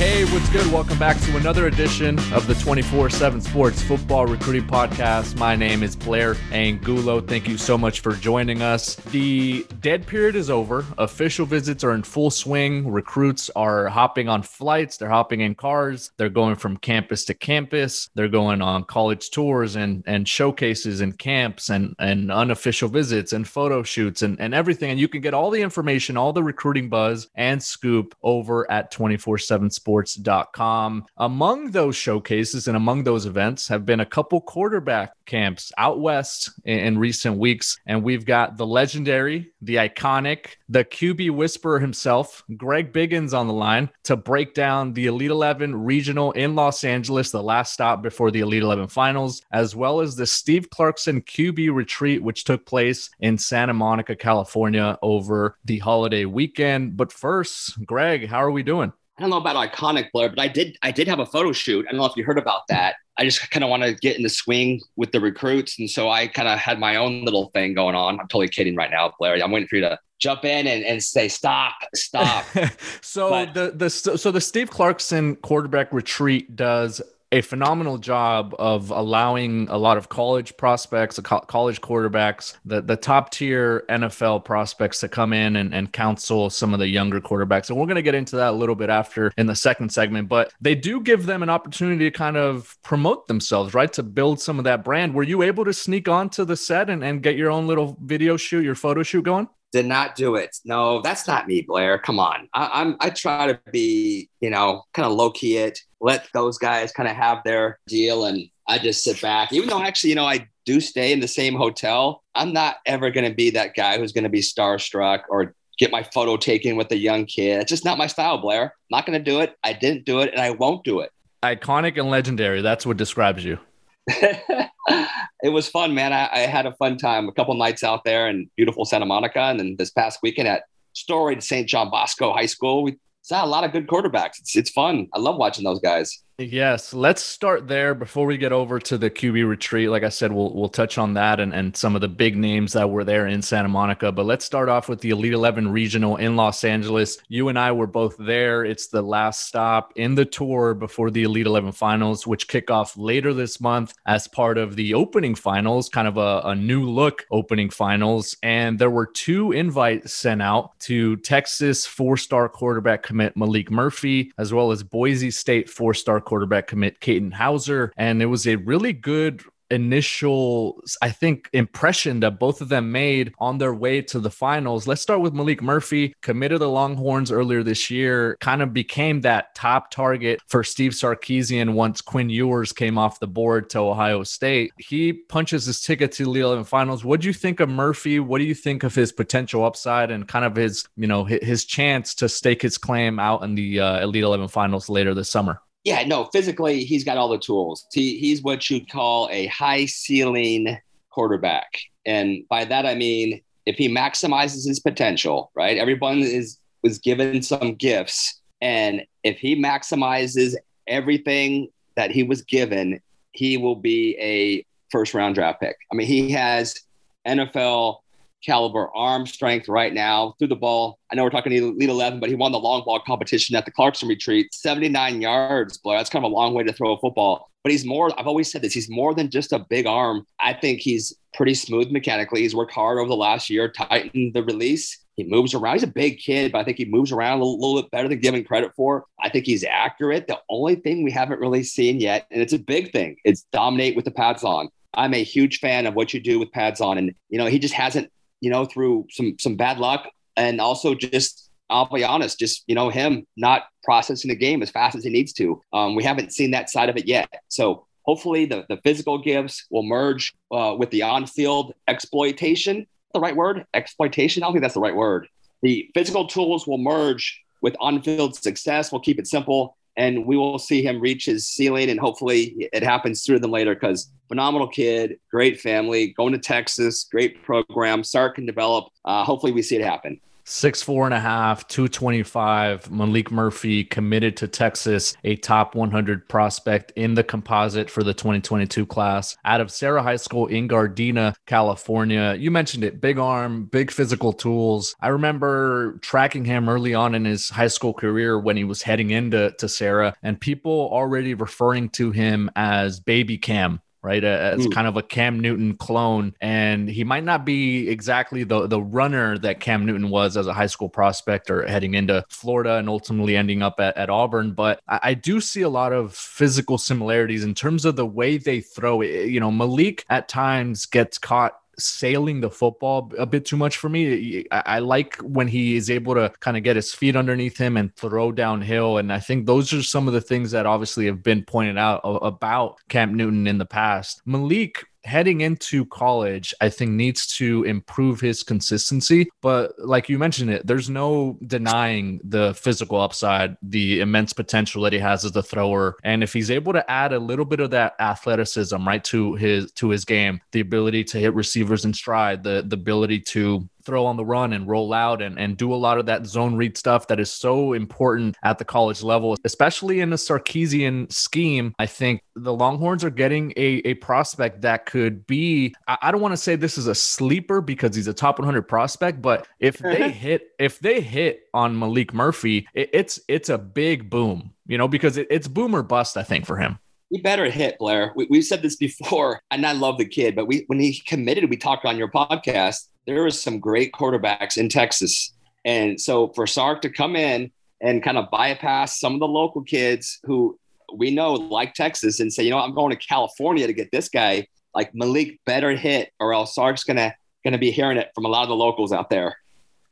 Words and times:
Hey, 0.00 0.24
what's 0.32 0.48
good? 0.48 0.66
Welcome 0.72 0.98
back 0.98 1.20
to 1.20 1.36
another 1.36 1.66
edition 1.66 2.18
of 2.32 2.46
the 2.46 2.54
24 2.54 3.10
7 3.10 3.38
Sports 3.38 3.82
Football 3.82 4.24
Recruiting 4.24 4.66
Podcast. 4.66 5.38
My 5.38 5.54
name 5.54 5.82
is 5.82 5.94
Blair 5.94 6.36
Angulo. 6.52 7.20
Thank 7.20 7.46
you 7.46 7.58
so 7.58 7.76
much 7.76 8.00
for 8.00 8.14
joining 8.14 8.62
us. 8.62 8.94
The 8.94 9.66
dead 9.82 10.06
period 10.06 10.36
is 10.36 10.48
over. 10.48 10.86
Official 10.96 11.44
visits 11.44 11.84
are 11.84 11.92
in 11.92 12.02
full 12.02 12.30
swing. 12.30 12.90
Recruits 12.90 13.50
are 13.54 13.88
hopping 13.88 14.26
on 14.26 14.42
flights, 14.42 14.96
they're 14.96 15.10
hopping 15.10 15.42
in 15.42 15.54
cars, 15.54 16.12
they're 16.16 16.30
going 16.30 16.56
from 16.56 16.78
campus 16.78 17.26
to 17.26 17.34
campus, 17.34 18.08
they're 18.14 18.26
going 18.26 18.62
on 18.62 18.84
college 18.84 19.28
tours 19.28 19.76
and, 19.76 20.02
and 20.06 20.26
showcases 20.26 21.02
and 21.02 21.18
camps 21.18 21.68
and, 21.68 21.94
and 21.98 22.32
unofficial 22.32 22.88
visits 22.88 23.34
and 23.34 23.46
photo 23.46 23.82
shoots 23.82 24.22
and, 24.22 24.40
and 24.40 24.54
everything. 24.54 24.92
And 24.92 24.98
you 24.98 25.08
can 25.08 25.20
get 25.20 25.34
all 25.34 25.50
the 25.50 25.60
information, 25.60 26.16
all 26.16 26.32
the 26.32 26.42
recruiting 26.42 26.88
buzz 26.88 27.28
and 27.34 27.62
scoop 27.62 28.16
over 28.22 28.68
at 28.70 28.90
24 28.90 29.36
7 29.36 29.68
Sports 29.68 29.89
sports.com. 29.90 31.04
Among 31.16 31.72
those 31.72 31.96
showcases 31.96 32.68
and 32.68 32.76
among 32.76 33.02
those 33.02 33.26
events 33.26 33.66
have 33.66 33.84
been 33.84 34.00
a 34.00 34.06
couple 34.06 34.40
quarterback 34.40 35.12
camps 35.26 35.72
out 35.78 36.00
west 36.00 36.50
in, 36.64 36.78
in 36.78 36.98
recent 36.98 37.36
weeks. 37.36 37.78
And 37.86 38.04
we've 38.04 38.24
got 38.24 38.56
the 38.56 38.66
legendary, 38.66 39.52
the 39.62 39.76
iconic, 39.76 40.56
the 40.68 40.84
QB 40.84 41.32
whisperer 41.32 41.80
himself, 41.80 42.44
Greg 42.56 42.92
Biggins 42.92 43.36
on 43.36 43.48
the 43.48 43.52
line 43.52 43.90
to 44.04 44.16
break 44.16 44.54
down 44.54 44.92
the 44.92 45.06
Elite 45.06 45.30
11 45.30 45.74
regional 45.74 46.30
in 46.32 46.54
Los 46.54 46.84
Angeles, 46.84 47.32
the 47.32 47.42
last 47.42 47.72
stop 47.72 48.00
before 48.00 48.30
the 48.30 48.40
Elite 48.40 48.62
11 48.62 48.88
finals, 48.88 49.42
as 49.50 49.74
well 49.74 50.00
as 50.00 50.14
the 50.14 50.26
Steve 50.26 50.70
Clarkson 50.70 51.20
QB 51.22 51.74
retreat, 51.74 52.22
which 52.22 52.44
took 52.44 52.64
place 52.64 53.10
in 53.18 53.36
Santa 53.36 53.74
Monica, 53.74 54.14
California 54.14 54.96
over 55.02 55.56
the 55.64 55.78
holiday 55.78 56.26
weekend. 56.26 56.96
But 56.96 57.12
first, 57.12 57.84
Greg, 57.84 58.28
how 58.28 58.38
are 58.38 58.52
we 58.52 58.62
doing? 58.62 58.92
I 59.20 59.22
don't 59.22 59.30
know 59.30 59.36
about 59.36 59.56
iconic 59.56 60.10
Blair, 60.12 60.30
but 60.30 60.38
I 60.38 60.48
did 60.48 60.78
I 60.80 60.90
did 60.90 61.06
have 61.06 61.18
a 61.18 61.26
photo 61.26 61.52
shoot. 61.52 61.84
I 61.86 61.90
don't 61.90 61.98
know 61.98 62.06
if 62.06 62.16
you 62.16 62.24
heard 62.24 62.38
about 62.38 62.62
that. 62.68 62.94
I 63.18 63.24
just 63.24 63.50
kind 63.50 63.62
of 63.62 63.68
want 63.68 63.82
to 63.82 63.92
get 63.92 64.16
in 64.16 64.22
the 64.22 64.30
swing 64.30 64.80
with 64.96 65.12
the 65.12 65.20
recruits, 65.20 65.78
and 65.78 65.90
so 65.90 66.08
I 66.08 66.26
kind 66.26 66.48
of 66.48 66.58
had 66.58 66.80
my 66.80 66.96
own 66.96 67.26
little 67.26 67.50
thing 67.52 67.74
going 67.74 67.94
on. 67.94 68.18
I'm 68.18 68.28
totally 68.28 68.48
kidding 68.48 68.76
right 68.76 68.90
now, 68.90 69.12
Blair. 69.18 69.34
I'm 69.34 69.50
waiting 69.50 69.68
for 69.68 69.76
you 69.76 69.82
to 69.82 69.98
jump 70.20 70.46
in 70.46 70.66
and, 70.66 70.82
and 70.84 71.02
say 71.02 71.28
stop, 71.28 71.74
stop. 71.94 72.46
so 73.02 73.28
but, 73.28 73.52
the 73.52 73.72
the 73.72 73.90
so 73.90 74.30
the 74.30 74.40
Steve 74.40 74.70
Clarkson 74.70 75.36
quarterback 75.36 75.92
retreat 75.92 76.56
does 76.56 77.02
a 77.32 77.40
phenomenal 77.42 77.98
job 77.98 78.54
of 78.58 78.90
allowing 78.90 79.68
a 79.68 79.78
lot 79.78 79.96
of 79.96 80.08
college 80.08 80.56
prospects, 80.56 81.18
college 81.20 81.80
quarterbacks, 81.80 82.56
the, 82.64 82.80
the 82.82 82.96
top 82.96 83.30
tier 83.30 83.84
NFL 83.88 84.44
prospects 84.44 85.00
to 85.00 85.08
come 85.08 85.32
in 85.32 85.56
and, 85.56 85.72
and 85.72 85.92
counsel 85.92 86.50
some 86.50 86.74
of 86.74 86.80
the 86.80 86.88
younger 86.88 87.20
quarterbacks. 87.20 87.68
And 87.70 87.78
we're 87.78 87.86
going 87.86 87.96
to 87.96 88.02
get 88.02 88.14
into 88.14 88.36
that 88.36 88.50
a 88.50 88.56
little 88.56 88.74
bit 88.74 88.90
after 88.90 89.32
in 89.38 89.46
the 89.46 89.54
second 89.54 89.90
segment, 89.90 90.28
but 90.28 90.52
they 90.60 90.74
do 90.74 91.00
give 91.00 91.26
them 91.26 91.42
an 91.42 91.50
opportunity 91.50 92.10
to 92.10 92.10
kind 92.10 92.36
of 92.36 92.76
promote 92.82 93.28
themselves, 93.28 93.74
right? 93.74 93.92
To 93.92 94.02
build 94.02 94.40
some 94.40 94.58
of 94.58 94.64
that 94.64 94.82
brand. 94.82 95.14
Were 95.14 95.22
you 95.22 95.42
able 95.42 95.64
to 95.64 95.72
sneak 95.72 96.08
onto 96.08 96.44
the 96.44 96.56
set 96.56 96.90
and, 96.90 97.04
and 97.04 97.22
get 97.22 97.36
your 97.36 97.50
own 97.50 97.66
little 97.66 97.96
video 98.02 98.36
shoot, 98.36 98.64
your 98.64 98.74
photo 98.74 99.02
shoot 99.02 99.22
going? 99.22 99.48
did 99.72 99.86
not 99.86 100.16
do 100.16 100.34
it. 100.34 100.56
No, 100.64 101.00
that's 101.00 101.26
not 101.26 101.46
me, 101.46 101.62
Blair. 101.62 101.98
Come 101.98 102.18
on. 102.18 102.48
I, 102.52 102.80
am 102.80 102.96
I 103.00 103.10
try 103.10 103.46
to 103.46 103.60
be, 103.70 104.28
you 104.40 104.50
know, 104.50 104.82
kind 104.92 105.06
of 105.06 105.12
low 105.12 105.30
key 105.30 105.58
it, 105.58 105.78
let 106.00 106.28
those 106.32 106.58
guys 106.58 106.92
kind 106.92 107.08
of 107.08 107.16
have 107.16 107.42
their 107.44 107.78
deal. 107.86 108.24
And 108.24 108.48
I 108.66 108.78
just 108.78 109.04
sit 109.04 109.20
back, 109.20 109.52
even 109.52 109.68
though 109.68 109.82
actually, 109.82 110.10
you 110.10 110.16
know, 110.16 110.24
I 110.24 110.48
do 110.64 110.80
stay 110.80 111.12
in 111.12 111.20
the 111.20 111.28
same 111.28 111.54
hotel. 111.54 112.22
I'm 112.34 112.52
not 112.52 112.76
ever 112.86 113.10
going 113.10 113.28
to 113.28 113.34
be 113.34 113.50
that 113.50 113.74
guy 113.74 113.98
who's 113.98 114.12
going 114.12 114.24
to 114.24 114.30
be 114.30 114.40
starstruck 114.40 115.22
or 115.28 115.54
get 115.78 115.90
my 115.90 116.02
photo 116.02 116.36
taken 116.36 116.76
with 116.76 116.90
a 116.92 116.96
young 116.96 117.24
kid. 117.26 117.60
It's 117.60 117.70
just 117.70 117.84
not 117.84 117.98
my 117.98 118.06
style, 118.06 118.38
Blair. 118.38 118.62
I'm 118.64 118.70
not 118.90 119.06
going 119.06 119.18
to 119.18 119.24
do 119.24 119.40
it. 119.40 119.56
I 119.64 119.72
didn't 119.72 120.04
do 120.04 120.20
it 120.20 120.30
and 120.32 120.40
I 120.40 120.50
won't 120.50 120.84
do 120.84 121.00
it. 121.00 121.10
Iconic 121.42 121.98
and 121.98 122.10
legendary. 122.10 122.60
That's 122.60 122.84
what 122.84 122.98
describes 122.98 123.44
you. 123.44 123.58
it 124.06 125.50
was 125.50 125.68
fun, 125.68 125.94
man. 125.94 126.12
I, 126.12 126.28
I, 126.32 126.38
had 126.40 126.66
a 126.66 126.72
fun 126.72 126.96
time. 126.96 127.28
A 127.28 127.32
couple 127.32 127.54
nights 127.54 127.82
out 127.82 128.04
there 128.04 128.28
in 128.28 128.50
beautiful 128.56 128.84
Santa 128.84 129.06
Monica, 129.06 129.40
and 129.40 129.58
then 129.58 129.76
this 129.78 129.90
past 129.90 130.18
weekend 130.22 130.48
at 130.48 130.64
storied 130.92 131.42
St. 131.42 131.68
John 131.68 131.90
Bosco 131.90 132.32
High 132.32 132.46
School. 132.46 132.82
We 132.82 132.98
saw 133.22 133.44
a 133.44 133.46
lot 133.46 133.64
of 133.64 133.72
good 133.72 133.86
quarterbacks. 133.86 134.38
It's 134.40 134.56
it's 134.56 134.70
fun. 134.70 135.08
I 135.14 135.18
love 135.18 135.36
watching 135.36 135.64
those 135.64 135.80
guys. 135.80 136.22
Yes, 136.40 136.94
let's 136.94 137.22
start 137.22 137.68
there 137.68 137.94
before 137.94 138.24
we 138.24 138.38
get 138.38 138.50
over 138.50 138.78
to 138.80 138.96
the 138.96 139.10
QB 139.10 139.46
retreat. 139.46 139.90
Like 139.90 140.04
I 140.04 140.08
said, 140.08 140.32
we'll 140.32 140.54
we'll 140.54 140.70
touch 140.70 140.96
on 140.96 141.12
that 141.14 141.38
and, 141.38 141.52
and 141.52 141.76
some 141.76 141.94
of 141.94 142.00
the 142.00 142.08
big 142.08 142.34
names 142.34 142.72
that 142.72 142.88
were 142.88 143.04
there 143.04 143.26
in 143.26 143.42
Santa 143.42 143.68
Monica. 143.68 144.10
But 144.10 144.24
let's 144.24 144.46
start 144.46 144.70
off 144.70 144.88
with 144.88 145.02
the 145.02 145.10
Elite 145.10 145.34
11 145.34 145.70
regional 145.70 146.16
in 146.16 146.36
Los 146.36 146.64
Angeles. 146.64 147.18
You 147.28 147.48
and 147.48 147.58
I 147.58 147.72
were 147.72 147.86
both 147.86 148.16
there. 148.16 148.64
It's 148.64 148.86
the 148.86 149.02
last 149.02 149.48
stop 149.48 149.92
in 149.96 150.14
the 150.14 150.24
tour 150.24 150.72
before 150.72 151.10
the 151.10 151.24
Elite 151.24 151.44
11 151.44 151.72
finals, 151.72 152.26
which 152.26 152.48
kick 152.48 152.70
off 152.70 152.96
later 152.96 153.34
this 153.34 153.60
month 153.60 153.92
as 154.06 154.26
part 154.26 154.56
of 154.56 154.76
the 154.76 154.94
opening 154.94 155.34
finals, 155.34 155.90
kind 155.90 156.08
of 156.08 156.16
a, 156.16 156.40
a 156.46 156.54
new 156.54 156.88
look 156.88 157.26
opening 157.30 157.68
finals. 157.68 158.34
And 158.42 158.78
there 158.78 158.88
were 158.88 159.06
two 159.06 159.52
invites 159.52 160.14
sent 160.14 160.40
out 160.40 160.78
to 160.80 161.16
Texas 161.16 161.84
four 161.84 162.16
star 162.16 162.48
quarterback 162.48 163.02
commit 163.02 163.34
Maalik 163.34 163.70
Murphy, 163.70 164.32
as 164.38 164.54
well 164.54 164.70
as 164.70 164.82
Boise 164.82 165.30
State 165.30 165.68
four 165.68 165.92
star 165.92 166.18
quarterback 166.30 166.68
commit 166.68 167.00
Katin 167.00 167.32
Houser. 167.32 167.92
And 167.96 168.22
it 168.22 168.26
was 168.26 168.46
a 168.46 168.54
really 168.54 168.92
good 168.92 169.42
initial, 169.70 170.82
I 171.00 171.10
think, 171.10 171.48
impression 171.52 172.20
that 172.20 172.38
both 172.38 172.60
of 172.60 172.68
them 172.68 172.92
made 172.92 173.32
on 173.38 173.58
their 173.58 173.74
way 173.74 174.02
to 174.02 174.18
the 174.18 174.30
finals. 174.30 174.86
Let's 174.86 175.00
start 175.00 175.20
with 175.20 175.32
Maalik 175.32 175.60
Murphy, 175.60 176.14
committed 176.22 176.60
the 176.60 176.68
Longhorns 176.68 177.30
earlier 177.30 177.62
this 177.62 177.90
year, 177.90 178.36
kind 178.40 178.62
of 178.62 178.72
became 178.72 179.20
that 179.22 179.54
top 179.54 179.90
target 179.90 180.40
for 180.46 180.62
Steve 180.64 180.92
Sarkisian 180.92 181.74
once 181.74 182.00
Quinn 182.00 182.28
Ewers 182.28 182.72
came 182.72 182.98
off 182.98 183.20
the 183.20 183.28
board 183.28 183.70
to 183.70 183.78
Ohio 183.78 184.22
State. 184.24 184.72
He 184.78 185.12
punches 185.12 185.66
his 185.66 185.80
ticket 185.80 186.12
to 186.12 186.32
the 186.32 186.40
11 186.40 186.64
finals. 186.64 187.04
What 187.04 187.20
do 187.20 187.28
you 187.28 187.34
think 187.34 187.60
of 187.60 187.68
Murphy? 187.68 188.20
What 188.20 188.38
do 188.38 188.44
you 188.44 188.54
think 188.54 188.82
of 188.82 188.94
his 188.94 189.12
potential 189.12 189.64
upside 189.64 190.10
and 190.10 190.26
kind 190.26 190.44
of 190.44 190.56
his, 190.56 190.86
you 190.96 191.06
know, 191.06 191.24
his 191.24 191.64
chance 191.64 192.14
to 192.16 192.28
stake 192.28 192.62
his 192.62 192.78
claim 192.78 193.18
out 193.18 193.42
in 193.42 193.54
the 193.54 193.80
uh, 193.80 194.02
Elite 194.02 194.24
11 194.24 194.48
finals 194.48 194.88
later 194.88 195.14
this 195.14 195.30
summer? 195.30 195.60
Yeah, 195.84 196.04
no, 196.04 196.24
physically 196.26 196.84
he's 196.84 197.04
got 197.04 197.16
all 197.16 197.28
the 197.28 197.38
tools. 197.38 197.86
He, 197.92 198.18
he's 198.18 198.42
what 198.42 198.68
you'd 198.68 198.90
call 198.90 199.28
a 199.30 199.46
high 199.46 199.86
ceiling 199.86 200.78
quarterback. 201.10 201.80
And 202.06 202.46
by 202.48 202.64
that 202.64 202.86
I 202.86 202.94
mean 202.94 203.42
if 203.66 203.76
he 203.76 203.88
maximizes 203.88 204.66
his 204.66 204.80
potential, 204.80 205.50
right? 205.54 205.76
Everyone 205.78 206.18
is 206.18 206.58
was 206.82 206.98
given 206.98 207.42
some 207.42 207.74
gifts. 207.74 208.40
And 208.60 209.02
if 209.22 209.38
he 209.38 209.60
maximizes 209.60 210.54
everything 210.86 211.68
that 211.96 212.10
he 212.10 212.22
was 212.22 212.42
given, 212.42 213.00
he 213.32 213.56
will 213.56 213.76
be 213.76 214.16
a 214.18 214.64
first 214.90 215.14
round 215.14 215.34
draft 215.34 215.60
pick. 215.60 215.76
I 215.92 215.94
mean, 215.94 216.06
he 216.06 216.30
has 216.32 216.80
NFL 217.26 217.98
caliber 218.44 218.88
arm 218.94 219.26
strength 219.26 219.68
right 219.68 219.92
now 219.92 220.34
through 220.38 220.48
the 220.48 220.56
ball. 220.56 220.98
I 221.10 221.14
know 221.14 221.24
we're 221.24 221.30
talking 221.30 221.52
Elite 221.52 221.90
11, 221.90 222.20
but 222.20 222.28
he 222.28 222.34
won 222.34 222.52
the 222.52 222.58
long 222.58 222.82
ball 222.84 223.00
competition 223.00 223.56
at 223.56 223.64
the 223.64 223.70
Clarkson 223.70 224.08
retreat, 224.08 224.52
79 224.52 225.20
yards, 225.20 225.78
boy. 225.78 225.96
That's 225.96 226.10
kind 226.10 226.24
of 226.24 226.30
a 226.30 226.34
long 226.34 226.54
way 226.54 226.64
to 226.64 226.72
throw 226.72 226.94
a 226.94 226.98
football. 226.98 227.50
But 227.62 227.72
he's 227.72 227.84
more, 227.84 228.18
I've 228.18 228.26
always 228.26 228.50
said 228.50 228.62
this, 228.62 228.72
he's 228.72 228.88
more 228.88 229.14
than 229.14 229.30
just 229.30 229.52
a 229.52 229.58
big 229.58 229.86
arm. 229.86 230.24
I 230.40 230.54
think 230.54 230.80
he's 230.80 231.14
pretty 231.34 231.54
smooth 231.54 231.90
mechanically. 231.90 232.40
He's 232.40 232.54
worked 232.54 232.72
hard 232.72 232.98
over 232.98 233.08
the 233.08 233.16
last 233.16 233.50
year, 233.50 233.70
tightened 233.70 234.34
the 234.34 234.42
release. 234.42 234.98
He 235.16 235.24
moves 235.24 235.52
around. 235.52 235.74
He's 235.74 235.82
a 235.82 235.88
big 235.88 236.18
kid, 236.18 236.52
but 236.52 236.58
I 236.58 236.64
think 236.64 236.78
he 236.78 236.86
moves 236.86 237.12
around 237.12 237.40
a 237.40 237.44
little, 237.44 237.60
little 237.60 237.82
bit 237.82 237.90
better 237.90 238.08
than 238.08 238.20
given 238.20 238.42
credit 238.44 238.72
for. 238.74 239.04
I 239.22 239.28
think 239.28 239.44
he's 239.44 239.64
accurate. 239.64 240.26
The 240.26 240.40
only 240.48 240.76
thing 240.76 241.04
we 241.04 241.10
haven't 241.10 241.40
really 241.40 241.62
seen 241.62 242.00
yet, 242.00 242.26
and 242.30 242.40
it's 242.40 242.54
a 242.54 242.58
big 242.58 242.92
thing, 242.92 243.16
it's 243.24 243.42
dominate 243.52 243.96
with 243.96 244.06
the 244.06 244.10
pads 244.10 244.44
on. 244.44 244.70
I'm 244.94 245.12
a 245.12 245.22
huge 245.22 245.58
fan 245.58 245.86
of 245.86 245.94
what 245.94 246.14
you 246.14 246.20
do 246.20 246.38
with 246.38 246.50
pads 246.52 246.80
on. 246.80 246.96
And, 246.96 247.14
you 247.28 247.38
know, 247.38 247.46
he 247.46 247.58
just 247.58 247.74
hasn't 247.74 248.10
you 248.40 248.50
know, 248.50 248.64
through 248.64 249.06
some 249.10 249.36
some 249.38 249.56
bad 249.56 249.78
luck 249.78 250.08
and 250.36 250.60
also 250.60 250.94
just 250.94 251.50
I'll 251.68 251.88
be 251.88 252.04
honest, 252.04 252.38
just 252.38 252.64
you 252.66 252.74
know 252.74 252.90
him 252.90 253.26
not 253.36 253.64
processing 253.84 254.28
the 254.28 254.36
game 254.36 254.62
as 254.62 254.70
fast 254.70 254.96
as 254.96 255.04
he 255.04 255.10
needs 255.10 255.32
to. 255.34 255.62
Um, 255.72 255.94
we 255.94 256.02
haven't 256.02 256.32
seen 256.32 256.50
that 256.50 256.68
side 256.68 256.88
of 256.88 256.96
it 256.96 257.06
yet. 257.06 257.28
So 257.48 257.86
hopefully 258.02 258.44
the, 258.44 258.66
the 258.68 258.78
physical 258.78 259.18
gifts 259.18 259.66
will 259.70 259.84
merge 259.84 260.32
uh, 260.50 260.74
with 260.78 260.90
the 260.90 261.02
on-field 261.02 261.74
exploitation. 261.86 262.86
The 263.14 263.20
right 263.20 263.36
word? 263.36 263.64
Exploitation? 263.72 264.42
I 264.42 264.46
don't 264.46 264.52
think 264.52 264.62
that's 264.62 264.74
the 264.74 264.80
right 264.80 264.96
word. 264.96 265.28
The 265.62 265.88
physical 265.94 266.26
tools 266.26 266.66
will 266.66 266.78
merge 266.78 267.40
with 267.62 267.76
on-field 267.78 268.34
success. 268.34 268.90
We'll 268.90 269.00
keep 269.00 269.18
it 269.18 269.26
simple, 269.26 269.76
and 269.96 270.24
we 270.24 270.36
will 270.36 270.58
see 270.58 270.82
him 270.82 271.00
reach 271.00 271.26
his 271.26 271.48
ceiling. 271.48 271.90
And 271.90 272.00
hopefully, 272.00 272.68
it 272.72 272.82
happens 272.82 273.22
sooner 273.22 273.38
than 273.38 273.50
later. 273.50 273.74
Because 273.74 274.10
phenomenal 274.28 274.68
kid, 274.68 275.18
great 275.30 275.60
family, 275.60 276.08
going 276.16 276.32
to 276.32 276.38
Texas, 276.38 277.04
great 277.10 277.42
program. 277.42 278.04
Sark 278.04 278.36
can 278.36 278.46
develop. 278.46 278.86
Uh, 279.04 279.24
hopefully, 279.24 279.52
we 279.52 279.62
see 279.62 279.76
it 279.76 279.84
happen. 279.84 280.20
Six 280.52 280.82
four 280.82 281.04
and 281.04 281.14
a 281.14 281.20
half, 281.20 281.68
225. 281.68 282.88
Maalik 282.88 283.30
Murphy 283.30 283.84
committed 283.84 284.36
to 284.38 284.48
Texas, 284.48 285.16
a 285.22 285.36
top 285.36 285.76
100 285.76 286.28
prospect 286.28 286.92
in 286.96 287.14
the 287.14 287.22
composite 287.22 287.88
for 287.88 288.02
the 288.02 288.12
2022 288.12 288.84
class 288.84 289.36
out 289.44 289.60
of 289.60 289.70
Serra 289.70 290.02
High 290.02 290.16
School 290.16 290.48
in 290.48 290.66
Gardena, 290.66 291.36
California. 291.46 292.34
You 292.36 292.50
mentioned 292.50 292.82
it 292.82 293.00
big 293.00 293.16
arm, 293.16 293.66
big 293.66 293.92
physical 293.92 294.32
tools. 294.32 294.96
I 295.00 295.08
remember 295.08 296.00
tracking 296.02 296.44
him 296.44 296.68
early 296.68 296.94
on 296.94 297.14
in 297.14 297.26
his 297.26 297.48
high 297.50 297.68
school 297.68 297.94
career 297.94 298.36
when 298.36 298.56
he 298.56 298.64
was 298.64 298.82
heading 298.82 299.10
into 299.10 299.52
to 299.52 299.68
Serra, 299.68 300.16
and 300.20 300.40
people 300.40 300.90
already 300.90 301.34
referring 301.34 301.90
to 301.90 302.10
him 302.10 302.50
as 302.56 302.98
Baby 302.98 303.38
Cam 303.38 303.82
right? 304.02 304.22
Uh, 304.22 304.56
it's 304.56 304.66
kind 304.68 304.86
of 304.86 304.96
a 304.96 305.02
Cam 305.02 305.40
Newton 305.40 305.76
clone, 305.76 306.34
and 306.40 306.88
he 306.88 307.04
might 307.04 307.24
not 307.24 307.44
be 307.44 307.88
exactly 307.88 308.44
the 308.44 308.66
the 308.66 308.80
runner 308.80 309.38
that 309.38 309.60
Cam 309.60 309.84
Newton 309.84 310.10
was 310.10 310.36
as 310.36 310.46
a 310.46 310.52
high 310.52 310.66
school 310.66 310.88
prospect 310.88 311.50
or 311.50 311.66
heading 311.66 311.94
into 311.94 312.24
Florida 312.28 312.76
and 312.76 312.88
ultimately 312.88 313.36
ending 313.36 313.62
up 313.62 313.78
at, 313.78 313.96
at 313.96 314.10
Auburn. 314.10 314.52
But 314.52 314.80
I, 314.88 315.00
I, 315.02 315.14
do 315.14 315.40
see 315.40 315.62
a 315.62 315.68
lot 315.68 315.92
of 315.92 316.14
physical 316.14 316.78
similarities 316.78 317.44
in 317.44 317.54
terms 317.54 317.84
of 317.84 317.96
the 317.96 318.06
way 318.06 318.38
they 318.38 318.60
throw 318.60 319.00
it. 319.02 319.28
You 319.28 319.40
know, 319.40 319.50
Maalik 319.50 320.04
at 320.08 320.28
times 320.28 320.86
gets 320.86 321.18
caught 321.18 321.59
sailing 321.80 322.40
the 322.40 322.50
football 322.50 323.12
a 323.18 323.26
bit 323.26 323.44
too 323.44 323.56
much 323.56 323.76
for 323.76 323.88
me. 323.88 324.44
I, 324.50 324.62
I 324.66 324.78
like 324.78 325.16
when 325.18 325.48
he 325.48 325.76
is 325.76 325.90
able 325.90 326.14
to 326.14 326.32
kind 326.40 326.56
of 326.56 326.62
get 326.62 326.76
his 326.76 326.94
feet 326.94 327.16
underneath 327.16 327.56
him 327.56 327.76
and 327.76 327.94
throw 327.96 328.32
downhill. 328.32 328.98
And 328.98 329.12
I 329.12 329.20
think 329.20 329.46
those 329.46 329.72
are 329.72 329.82
some 329.82 330.06
of 330.06 330.14
the 330.14 330.20
things 330.20 330.50
that 330.52 330.66
obviously 330.66 331.06
have 331.06 331.22
been 331.22 331.44
pointed 331.44 331.78
out 331.78 332.00
about 332.04 332.78
Cam 332.88 333.14
Newton 333.14 333.46
in 333.46 333.58
the 333.58 333.66
past. 333.66 334.22
Maalik 334.26 334.84
heading 335.04 335.40
into 335.40 335.86
college, 335.86 336.54
I 336.60 336.68
think 336.68 336.92
needs 336.92 337.26
to 337.38 337.64
improve 337.64 338.20
his 338.20 338.42
consistency. 338.42 339.30
But 339.40 339.78
like 339.78 340.08
you 340.08 340.18
mentioned 340.18 340.50
it, 340.50 340.66
there's 340.66 340.90
no 340.90 341.38
denying 341.46 342.20
the 342.24 342.54
physical 342.54 343.00
upside, 343.00 343.56
the 343.62 344.00
immense 344.00 344.32
potential 344.32 344.82
that 344.82 344.92
he 344.92 344.98
has 344.98 345.24
as 345.24 345.34
a 345.36 345.42
thrower. 345.42 345.96
And 346.04 346.22
if 346.22 346.32
he's 346.32 346.50
able 346.50 346.72
to 346.72 346.90
add 346.90 347.12
a 347.12 347.18
little 347.18 347.44
bit 347.44 347.60
of 347.60 347.70
that 347.70 347.94
athleticism 347.98 348.86
right 348.86 349.02
to 349.04 349.34
his 349.34 349.72
to 349.72 349.88
his 349.88 350.04
game, 350.04 350.40
the 350.52 350.60
ability 350.60 351.04
to 351.04 351.18
hit 351.18 351.34
receivers 351.34 351.84
in 351.84 351.94
stride, 351.94 352.42
the 352.42 352.64
the 352.66 352.76
ability 352.76 353.20
to 353.20 353.68
throw 353.84 354.06
on 354.06 354.16
the 354.16 354.24
run 354.24 354.52
and 354.52 354.68
roll 354.68 354.92
out 354.92 355.22
and, 355.22 355.38
and 355.38 355.56
do 355.56 355.72
a 355.72 355.76
lot 355.76 355.98
of 355.98 356.06
that 356.06 356.26
zone 356.26 356.54
read 356.56 356.76
stuff 356.76 357.06
that 357.08 357.20
is 357.20 357.30
so 357.30 357.72
important 357.72 358.36
at 358.42 358.58
the 358.58 358.64
college 358.64 359.02
level, 359.02 359.36
especially 359.44 360.00
in 360.00 360.10
the 360.10 360.16
Sarkisian 360.16 361.10
scheme. 361.12 361.74
I 361.78 361.86
think 361.86 362.22
the 362.36 362.52
Longhorns 362.52 363.04
are 363.04 363.10
getting 363.10 363.52
a, 363.56 363.82
a 363.84 363.94
prospect 363.94 364.62
that 364.62 364.86
could 364.86 365.26
be, 365.26 365.74
I, 365.88 365.98
I 366.02 366.10
don't 366.12 366.20
want 366.20 366.32
to 366.32 366.36
say 366.36 366.56
this 366.56 366.78
is 366.78 366.86
a 366.86 366.94
sleeper 366.94 367.60
because 367.60 367.94
he's 367.94 368.08
a 368.08 368.14
top 368.14 368.38
100 368.38 368.62
prospect, 368.62 369.22
but 369.22 369.46
if 369.58 369.78
they 369.78 370.10
hit, 370.10 370.50
if 370.58 370.78
they 370.80 371.00
hit 371.00 371.42
on 371.54 371.76
Maalik 371.76 372.12
Murphy, 372.12 372.66
it, 372.74 372.90
it's, 372.92 373.20
it's 373.28 373.48
a 373.48 373.58
big 373.58 374.10
boom, 374.10 374.52
you 374.66 374.78
know, 374.78 374.88
because 374.88 375.16
it, 375.16 375.26
it's 375.30 375.48
boom 375.48 375.74
or 375.74 375.82
bust, 375.82 376.16
I 376.16 376.22
think, 376.22 376.46
for 376.46 376.56
him 376.56 376.78
he 377.10 377.20
better 377.20 377.50
hit 377.50 377.76
Blair. 377.78 378.12
We, 378.14 378.28
have 378.32 378.44
said 378.44 378.62
this 378.62 378.76
before, 378.76 379.42
and 379.50 379.66
I 379.66 379.72
love 379.72 379.98
the 379.98 380.04
kid, 380.04 380.36
but 380.36 380.46
we 380.46 380.64
when 380.68 380.78
he 380.78 381.00
committed, 381.00 381.50
we 381.50 381.56
talked 381.56 381.84
on 381.84 381.98
your 381.98 382.08
podcast 382.08 382.86
there 383.10 383.24
was 383.24 383.40
some 383.40 383.58
great 383.58 383.92
quarterbacks 383.92 384.56
in 384.56 384.68
Texas. 384.68 385.32
And 385.64 386.00
so 386.00 386.28
for 386.28 386.46
Sark 386.46 386.82
to 386.82 386.90
come 386.90 387.16
in 387.16 387.50
and 387.80 388.02
kind 388.02 388.18
of 388.18 388.30
bypass 388.30 389.00
some 389.00 389.14
of 389.14 389.20
the 389.20 389.28
local 389.28 389.62
kids 389.62 390.18
who 390.24 390.58
we 390.94 391.10
know 391.10 391.34
like 391.34 391.74
Texas 391.74 392.20
and 392.20 392.32
say, 392.32 392.42
you 392.42 392.50
know, 392.50 392.58
I'm 392.58 392.74
going 392.74 392.90
to 392.90 392.96
California 392.96 393.66
to 393.66 393.72
get 393.72 393.90
this 393.90 394.08
guy, 394.08 394.46
like 394.74 394.92
Maalik 394.92 395.38
better 395.46 395.70
hit 395.72 396.12
or 396.20 396.32
else 396.32 396.54
Sark's 396.54 396.84
gonna 396.84 397.14
gonna 397.44 397.58
be 397.58 397.70
hearing 397.70 397.96
it 397.96 398.10
from 398.14 398.24
a 398.24 398.28
lot 398.28 398.42
of 398.42 398.48
the 398.48 398.56
locals 398.56 398.92
out 398.92 399.10
there. 399.10 399.36